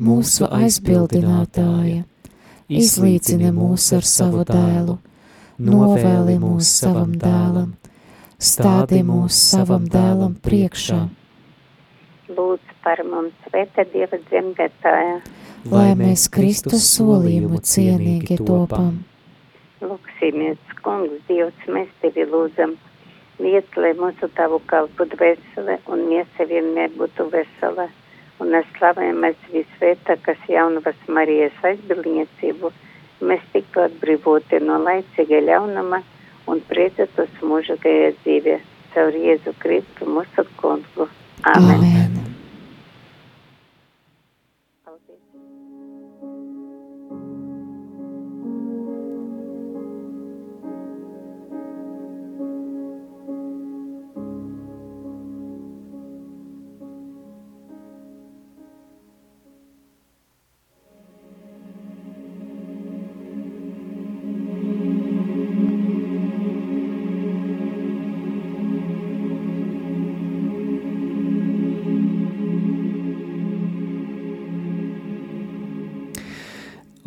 mūsu 0.00 0.48
aizbildinātāja, 0.48 2.02
izlīdzini 2.68 3.52
mūs 3.56 3.90
ar 3.96 4.04
savu 4.04 4.44
dēlu, 4.48 4.98
novēli 5.60 6.36
mūs 6.42 6.74
savam 6.82 7.16
dēlam, 7.20 7.72
stādi 8.36 9.00
mūs 9.08 9.40
savam 9.54 9.88
dēlam 9.88 10.36
priekšā, 10.44 11.00
lūdz 12.36 12.76
par 12.84 13.02
mums, 13.08 13.36
Svētā 13.48 13.84
Dieva 13.92 14.20
dzemdētāja, 14.28 15.20
lai 15.72 15.92
mēs 15.98 16.28
Kristus 16.32 16.86
solījumu 16.94 17.60
cienīgi 17.64 18.38
topam. 18.44 19.00
Lūksimies, 19.82 20.60
kungs, 20.84 21.16
Dievs, 21.28 21.66
mēs 21.68 21.90
tevi 22.02 22.26
lūdzam, 22.28 22.76
liec, 23.40 23.76
lai 23.76 23.92
mūsu 23.98 24.28
tavu 24.36 24.60
kalpu 24.70 25.06
dvēsele 25.14 25.78
un 25.92 26.06
miesa 26.10 26.46
vienmēr 26.50 26.92
būtu 26.98 27.28
vesela, 27.32 27.88
un 28.40 28.54
es 28.56 28.68
slavējamies 28.78 29.48
visvētākas 29.52 30.44
jaunavas 30.48 31.00
Marijas 31.08 31.56
aizbildniecību, 31.72 32.72
mēs 33.20 33.46
tiktu 33.54 33.84
atbrīvoti 33.86 34.62
no 34.64 34.80
laicīga 34.84 35.42
ļaunuma 35.48 36.02
un 36.50 36.62
priecātos 36.72 37.40
mūžīgajā 37.44 38.12
dzīvē, 38.20 38.60
caur 38.94 39.22
Jēzu 39.24 39.56
Kristu 39.62 40.08
mūsu 40.18 40.46
kungu. 40.60 41.08
Amen. 41.44 41.76
Amen. 41.78 41.99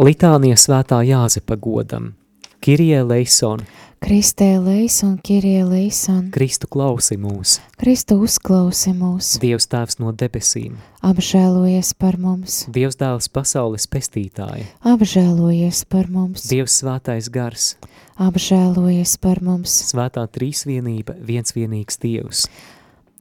Litānija 0.04 0.58
svētā 0.60 0.98
Jāzepa 1.08 1.56
godam, 1.56 2.10
Kirie 2.60 2.98
Leison, 3.08 3.62
Kristē 4.04 4.58
leis 4.60 4.98
un 5.08 5.14
Kirie 5.24 5.62
leison, 5.64 6.26
Kristu 6.36 6.68
klausi 6.68 7.16
mūs, 7.16 7.54
Kristu 7.80 8.18
uzklausi 8.26 8.92
mūs, 8.98 9.38
Dievs 9.40 9.70
tēvs 9.72 10.02
no 10.02 10.12
debesīm, 10.12 10.76
apžēlojies 11.08 11.94
par 11.96 12.18
mums, 12.20 12.58
Dievs 12.76 13.00
dēls 13.00 13.32
pasaules 13.32 13.88
pestītāja, 13.88 14.68
apžēlojies 14.92 15.86
par 15.88 16.12
mums, 16.12 16.50
Dievs 16.52 16.82
svētais 16.82 17.32
gars, 17.32 17.70
apžēlojies 18.20 19.16
par 19.24 19.40
mums, 19.40 19.78
svētā 19.94 20.26
trīsvienība, 20.36 21.16
viens 21.24 21.56
vienīgs 21.56 22.04
Dievs, 22.04 22.50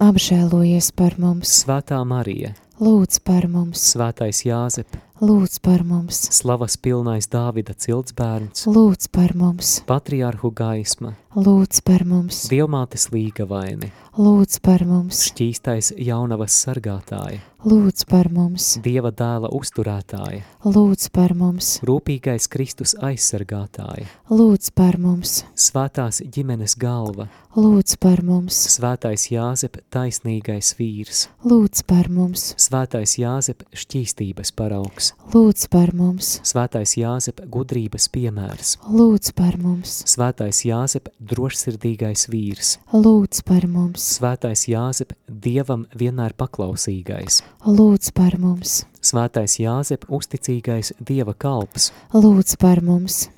apžēlojies 0.03 0.91
par 0.99 1.15
mums, 1.23 1.61
svētā 1.63 2.03
Marija, 2.03 2.57
lūdz 2.83 3.21
par 3.23 3.45
mums, 3.47 3.83
svētais 3.93 4.41
Jāzep, 4.43 4.97
lūdz 5.23 5.61
par 5.63 5.85
mums, 5.87 6.19
slavas 6.35 6.75
pilnais 6.83 7.29
Dāvida 7.31 7.77
ciltsbērns, 7.79 8.65
lūdz 8.67 9.07
par 9.15 9.37
mums, 9.39 9.77
patriārhu 9.87 10.51
gaisma, 10.59 11.13
lūdz 11.39 11.83
par 11.87 12.03
mums, 12.09 12.43
dievmātes 12.51 13.07
līgavaini, 13.15 13.93
lūdz 14.19 14.59
par 14.67 14.83
mums, 14.89 15.23
šķīstais 15.29 15.93
jaunavas 16.03 16.59
sargātāja, 16.65 17.39
lūdz 17.63 18.07
par 18.11 18.27
mums, 18.35 18.65
dieva 18.83 19.13
dēla 19.15 19.51
uzturētāja, 19.55 20.43
lūdz 20.67 21.09
par 21.15 21.35
mums, 21.39 21.77
rūpīgais 21.87 22.49
Kristus 22.51 22.97
aizsargātāja, 22.99 24.09
lūdz 24.33 24.73
par 24.75 24.99
mums, 24.99 25.43
svētās 25.55 26.23
ģimenes 26.35 26.75
galva, 26.81 27.29
lūdz 27.55 27.95
par 28.03 28.23
mums, 28.27 28.57
svētais 28.73 29.29
Jāzep 29.31 29.79
taisnīgais 29.95 30.73
vīrs, 30.79 31.27
lūdz 31.47 31.85
par 31.87 32.11
mums, 32.11 32.49
svētais 32.59 33.15
Jāzep 33.21 33.63
šķīstības 33.77 34.55
paraugs, 34.59 35.13
lūdz 35.35 35.69
par 35.71 35.95
mums, 35.95 36.35
svētais 36.49 36.97
Jāzep 36.99 37.45
gudrības 37.53 38.09
piemērs, 38.13 38.75
lūdz 38.91 39.35
par 39.39 39.61
mums, 39.63 40.01
svētais 40.11 40.65
Jāzep 40.67 41.13
drošsirdīgais 41.21 42.27
vīrs, 42.33 42.75
lūdz 42.91 43.45
par 43.47 43.71
mums, 43.71 44.11
svētais 44.19 44.67
Jāzep 44.73 45.15
dievam 45.29 45.87
vienmēr 45.95 46.35
paklausīgais, 46.35 47.43
lūdz 47.63 48.11
par 48.17 48.35
mums, 48.43 48.83
svētais 48.99 49.61
Jāzep 49.63 50.09
uzticīgais 50.11 50.97
dieva 50.99 51.35
kalps, 51.39 51.93
lūdz 52.11 52.57
par 52.59 52.83
mums, 52.83 53.29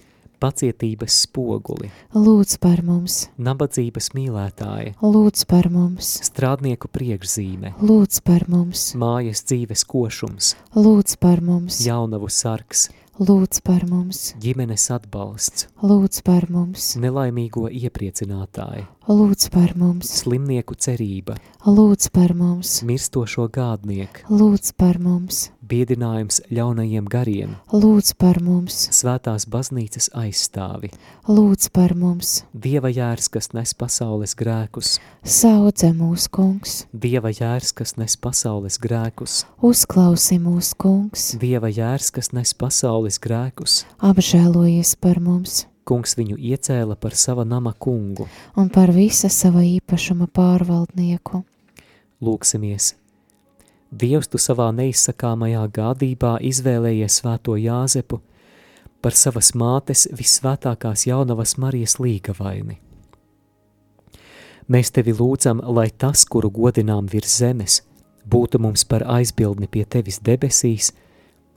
pacietības 0.41 1.18
spoguli, 1.27 1.91
lūdz 2.16 2.57
par 2.62 2.81
mums, 2.87 3.27
nabadzības 3.37 4.11
mīlētāja, 4.16 4.95
lūdz 5.05 5.45
par 5.51 5.68
mums, 5.72 6.14
strādnieku 6.25 6.89
priekšzīme, 6.89 7.75
lūdz 7.85 8.20
par 8.25 8.49
mums, 8.49 8.91
mājas 8.97 9.45
dzīves 9.45 9.85
košums, 9.93 10.55
lūdz 10.77 11.18
par 11.20 11.45
mums, 11.45 11.83
jaunavu 11.85 12.33
sargs, 12.33 12.89
lūdz 13.20 13.61
par 13.62 13.85
mums, 13.91 14.33
ģimenes 14.41 14.89
atbalsts, 14.95 15.68
lūdz 15.85 16.25
par 16.27 16.49
mums, 16.49 16.95
nelaimīgo 16.97 17.68
iepriecinātāji, 17.68 18.89
lūdz 19.09 19.51
par 19.53 19.75
mums, 19.77 20.09
slimnieku 20.23 20.77
cerība, 20.81 21.37
lūdz 21.67 22.09
par 22.15 22.33
mums, 22.37 22.79
mirstošo 22.89 23.47
gādnieku, 23.53 24.25
lūdz 24.33 24.73
par 24.81 24.97
mums, 25.03 25.51
biedinājums 25.61 26.41
ļaunajiem 26.55 27.09
gariem, 27.13 27.57
lūdz 27.73 28.15
par 28.21 28.41
mums, 28.45 28.79
svētās 28.97 29.45
baznīcas 29.51 30.09
aizstāvi, 30.17 30.93
lūdz 31.29 31.69
par 31.77 31.93
mums, 31.99 32.45
dieva 32.55 32.89
jērs, 32.93 33.29
kas 33.33 33.53
nes 33.57 33.75
pasaules 33.77 34.37
grēkus, 34.41 34.97
saudze 35.21 35.93
mūs, 35.93 36.31
kungs, 36.33 36.85
dieva 36.93 37.33
jērs, 37.35 37.75
kas 37.77 37.97
nes 38.01 38.17
pasaules 38.17 38.81
grēkus, 38.81 39.43
uzklausi 39.61 40.41
mūs, 40.41 40.73
kungs, 40.81 41.35
dieva 41.41 41.69
jērs, 41.69 42.09
kas 42.15 42.33
nes 42.33 42.57
pasaules 42.57 43.21
grēkus, 43.21 43.83
apžēlojies 44.01 44.97
par 45.05 45.21
mums 45.21 45.67
kungs 45.85 46.16
viņu 46.18 46.37
iecēla 46.39 46.97
par 46.97 47.14
sava 47.14 47.45
nama 47.45 47.72
kungu. 47.72 48.28
un 48.57 48.68
par 48.68 48.93
visa 48.93 49.28
sava 49.28 49.62
īpašuma 49.62 50.26
pārvaldnieku. 50.26 51.45
Lūksimies! 52.20 52.95
Dievs, 53.95 54.26
tu 54.26 54.39
savā 54.43 54.72
neizsakāmajā 54.74 55.68
gādībā 55.70 56.39
izvēlējies 56.43 57.20
svēto 57.20 57.55
Jāzepu 57.55 58.20
par 59.05 59.14
savas 59.14 59.53
mātes 59.55 60.07
vissvētākās 60.16 61.05
jaunavas 61.07 61.59
Marijas 61.61 61.99
līgavaini. 62.01 62.80
Mēs 64.72 64.91
tevi 64.97 65.12
lūdzam, 65.12 65.61
lai 65.76 65.91
tas, 65.91 66.24
kuru 66.24 66.49
godinām 66.51 67.11
virs 67.12 67.37
zemes, 67.43 67.82
būtu 68.24 68.59
mums 68.64 68.87
par 68.89 69.05
aizbildni 69.18 69.68
pie 69.68 69.85
tevis 69.85 70.22
debesīs, 70.24 70.95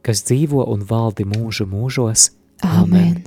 kas 0.04 0.26
dzīvo 0.28 0.68
un 0.74 0.84
valdi 0.92 1.24
mūžu 1.26 1.70
mūžos. 1.72 2.30
Āmen! 2.68 3.24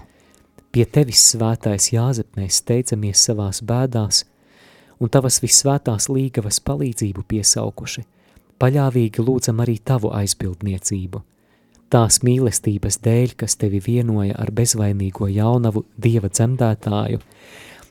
Pie 0.70 0.84
tevis 0.86 1.18
svētais 1.32 1.88
Jāzep 1.90 2.36
mēs 2.38 2.60
steidzamies 2.60 3.24
savās 3.26 3.58
bēdās 3.66 4.20
un 5.02 5.10
tavas 5.10 5.40
vissvētās 5.42 6.06
līgavas 6.06 6.60
palīdzību 6.62 7.24
piesaukuši, 7.26 8.04
paļāvīgi 8.62 9.24
lūdzam 9.26 9.62
arī 9.64 9.80
tavu 9.82 10.12
aizbildniecību. 10.14 11.22
Tās 11.90 12.20
mīlestības 12.22 13.00
dēļ, 13.02 13.34
kas 13.40 13.58
tevi 13.58 13.80
vienoja 13.82 14.36
ar 14.38 14.52
bezvainīgo 14.54 15.26
jaunavu 15.34 15.82
dieva 15.98 16.30
dzemdētāju, 16.30 17.18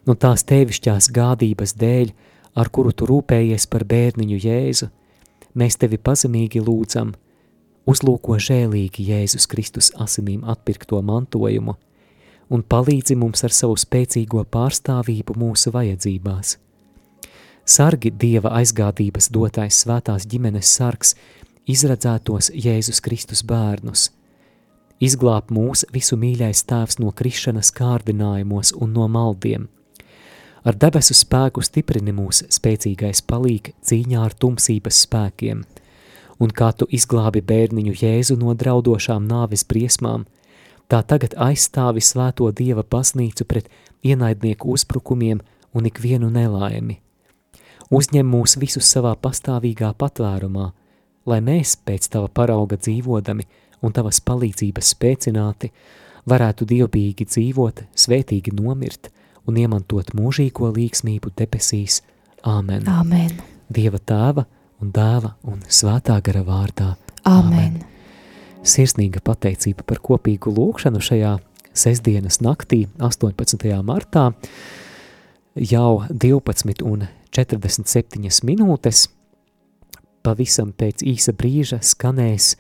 un 0.08 0.22
tās 0.24 0.48
tevišķās 0.48 1.12
gādības 1.12 1.76
dēļ, 1.84 2.16
ar 2.56 2.72
kuru 2.72 2.96
tu 2.96 3.10
rūpējies 3.12 3.68
par 3.68 3.84
bērniņu 3.92 4.40
Jēzu, 4.46 4.88
mēs 5.60 5.76
tevi 5.84 6.00
pazemīgi 6.00 6.64
lūdzam, 6.64 7.12
uzlūko 7.92 8.40
žēlīgi 8.40 9.10
Jēzus 9.12 9.52
Kristus 9.52 9.92
asinīm 10.00 10.48
atpirkto 10.48 11.04
mantojumu– 11.04 11.76
un 12.50 12.64
palīdzi 12.66 13.16
mums 13.20 13.44
ar 13.46 13.54
savu 13.54 13.78
spēcīgo 13.78 14.44
pārstāvību 14.54 15.38
mūsu 15.38 15.74
vajadzībās. 15.74 16.58
Sargi 17.70 18.10
Dieva 18.10 18.56
aizgādības 18.58 19.30
dotais 19.30 19.84
svētās 19.84 20.26
ģimenes 20.30 20.72
sargs 20.80 21.14
izredzētos 21.70 22.50
Jēzus 22.56 23.02
Kristus 23.06 23.44
bērnus. 23.46 24.10
Izglāb 25.00 25.52
mūs 25.54 25.86
visu 25.94 26.18
mīļais 26.20 26.64
tēvs 26.68 26.98
no 27.00 27.14
krišanas 27.16 27.70
kārdinājumos 27.78 28.74
un 28.76 28.98
no 28.98 29.06
maldiem. 29.08 29.70
Ar 30.66 30.76
debesu 30.76 31.14
spēku 31.16 31.62
stiprini 31.64 32.12
mūs 32.12 32.42
spēcīgais 32.52 33.22
palīg 33.30 33.70
cīņā 33.86 34.26
ar 34.26 34.34
tumsības 34.36 35.06
spēkiem, 35.06 35.62
un 36.42 36.52
kā 36.52 36.74
tu 36.76 36.90
izglābi 36.92 37.46
bērniņu 37.46 37.96
Jēzu 38.02 38.36
no 38.42 38.58
draudošām 38.58 39.30
nāves 39.30 39.64
briesmām– 39.70 40.26
tā 40.90 41.04
tagad 41.06 41.36
aizstāvi 41.38 42.02
svēto 42.04 42.50
Dieva 42.56 42.84
baznīcu 42.84 43.46
pret 43.46 43.70
ienaidnieku 44.06 44.74
uzbrukumiem 44.74 45.42
un 45.74 45.88
ikvienu 45.90 46.32
nelaimi. 46.34 47.00
Uzņem 47.90 48.28
mūs 48.30 48.58
visus 48.62 48.90
savā 48.90 49.16
pastāvīgā 49.18 49.94
patvērumā, 49.98 50.68
lai 51.30 51.40
mēs 51.46 51.76
pēc 51.86 52.10
tava 52.14 52.30
parauga 52.30 52.78
dzīvodami 52.78 53.46
un 53.82 53.96
tavas 53.96 54.22
palīdzības 54.26 54.94
spēcināti 54.94 55.72
varētu 56.30 56.68
dievbīgi 56.70 57.26
dzīvot, 57.26 57.86
svētīgi 57.98 58.54
nomirt 58.58 59.10
un 59.50 59.58
iemantot 59.58 60.14
mūžīgo 60.18 60.70
līksmību 60.76 61.34
debesīs. 61.38 62.02
Āmen. 62.46 62.86
Āmen. 62.88 63.40
Dieva 63.70 64.00
tēva 64.00 64.46
un 64.82 64.94
dēla 64.96 65.36
un 65.50 65.64
svētā 65.68 66.20
gara 66.24 66.46
vārdā. 66.46 66.94
Āmen. 67.26 67.80
Āmen 67.80 67.99
sirsnīga 68.64 69.22
pateicība 69.24 69.86
par 69.88 70.02
kopīgu 70.04 70.52
lūkšanu 70.56 71.02
šajā 71.04 71.38
sestdienas 71.76 72.40
naktī, 72.44 72.88
18. 73.00 73.72
martā, 73.86 74.32
jau 75.56 76.04
12 76.10 76.84
un 76.84 77.08
47 77.36 78.44
minūtes. 78.48 79.08
Pavisam 80.26 80.74
pēc 80.76 81.04
īsa 81.08 81.34
brīža 81.34 81.80
skanēs 81.86 82.56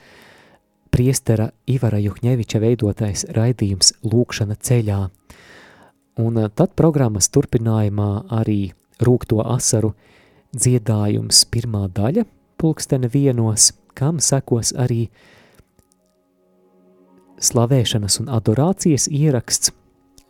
priestera 0.93 1.49
Ivara 1.67 1.99
Juhņeviča 2.01 2.61
veidotais 2.63 3.25
raidījums 3.35 3.93
Lūkšana 4.07 4.55
ceļā. 4.55 5.01
Un 6.19 6.39
tad 6.55 6.71
programmas 6.79 7.29
turpinājumā 7.31 8.11
arī 8.39 8.71
rūkto 9.03 9.43
asaru 9.43 9.91
dziedājums 10.55 11.43
pirmā 11.51 11.85
daļa 11.95 12.25
pulkstene 12.59 13.11
vienos, 13.11 13.73
kam 13.95 14.19
sekos 14.23 14.71
arī 14.75 15.05
uh, 15.07 15.38
slavēšanas 17.39 18.19
un 18.21 18.29
adorācijas 18.35 19.07
ieraksts, 19.11 19.71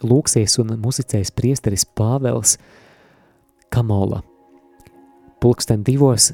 lūksies 0.05 0.59
un 0.61 0.75
muzicēs 0.81 1.31
priesteris 1.35 1.85
Pāvels 1.85 2.57
Kamola. 3.73 4.21
Pulksten 5.39 5.83
divos 5.87 6.31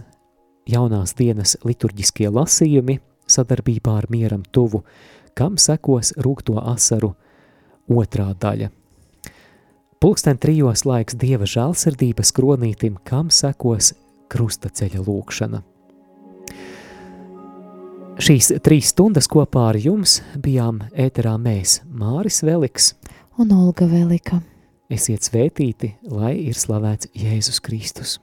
jaunās 0.69 1.13
dienas 1.17 1.57
liturģiskie 1.65 2.29
lasījumi 2.29 2.99
sadarbībā 3.29 3.99
ar 4.01 4.09
mieram 4.09 4.43
tuvu, 4.51 4.83
kam 5.37 5.59
sekos 5.61 6.13
rūkto 6.17 6.57
asaru 6.61 7.13
otrā 7.91 8.31
daļa. 8.41 8.71
Pulksten 10.01 10.37
trijos 10.37 10.85
laiks 10.85 11.17
Dieva 11.17 11.47
žēlsirdības 11.49 12.33
kronītim, 12.35 12.99
kam 13.03 13.31
sekos 13.33 13.93
krustaceļa 14.29 15.01
lūkšana. 15.05 15.61
Šīs 18.15 18.47
trīs 18.63 18.93
stundas 18.93 19.27
kopā 19.27 19.65
ar 19.73 19.75
jums 19.75 20.21
bijām 20.39 20.77
ēterā 20.95 21.33
mēs, 21.35 21.81
Māris 21.91 22.39
Veliks 22.47 22.93
un 23.35 23.51
Olga 23.51 23.89
Velika. 23.91 24.39
Esiet 24.87 25.27
svētīti, 25.27 25.91
lai 26.07 26.31
ir 26.45 26.55
slavēts 26.55 27.11
Jēzus 27.11 27.59
Kristus. 27.65 28.15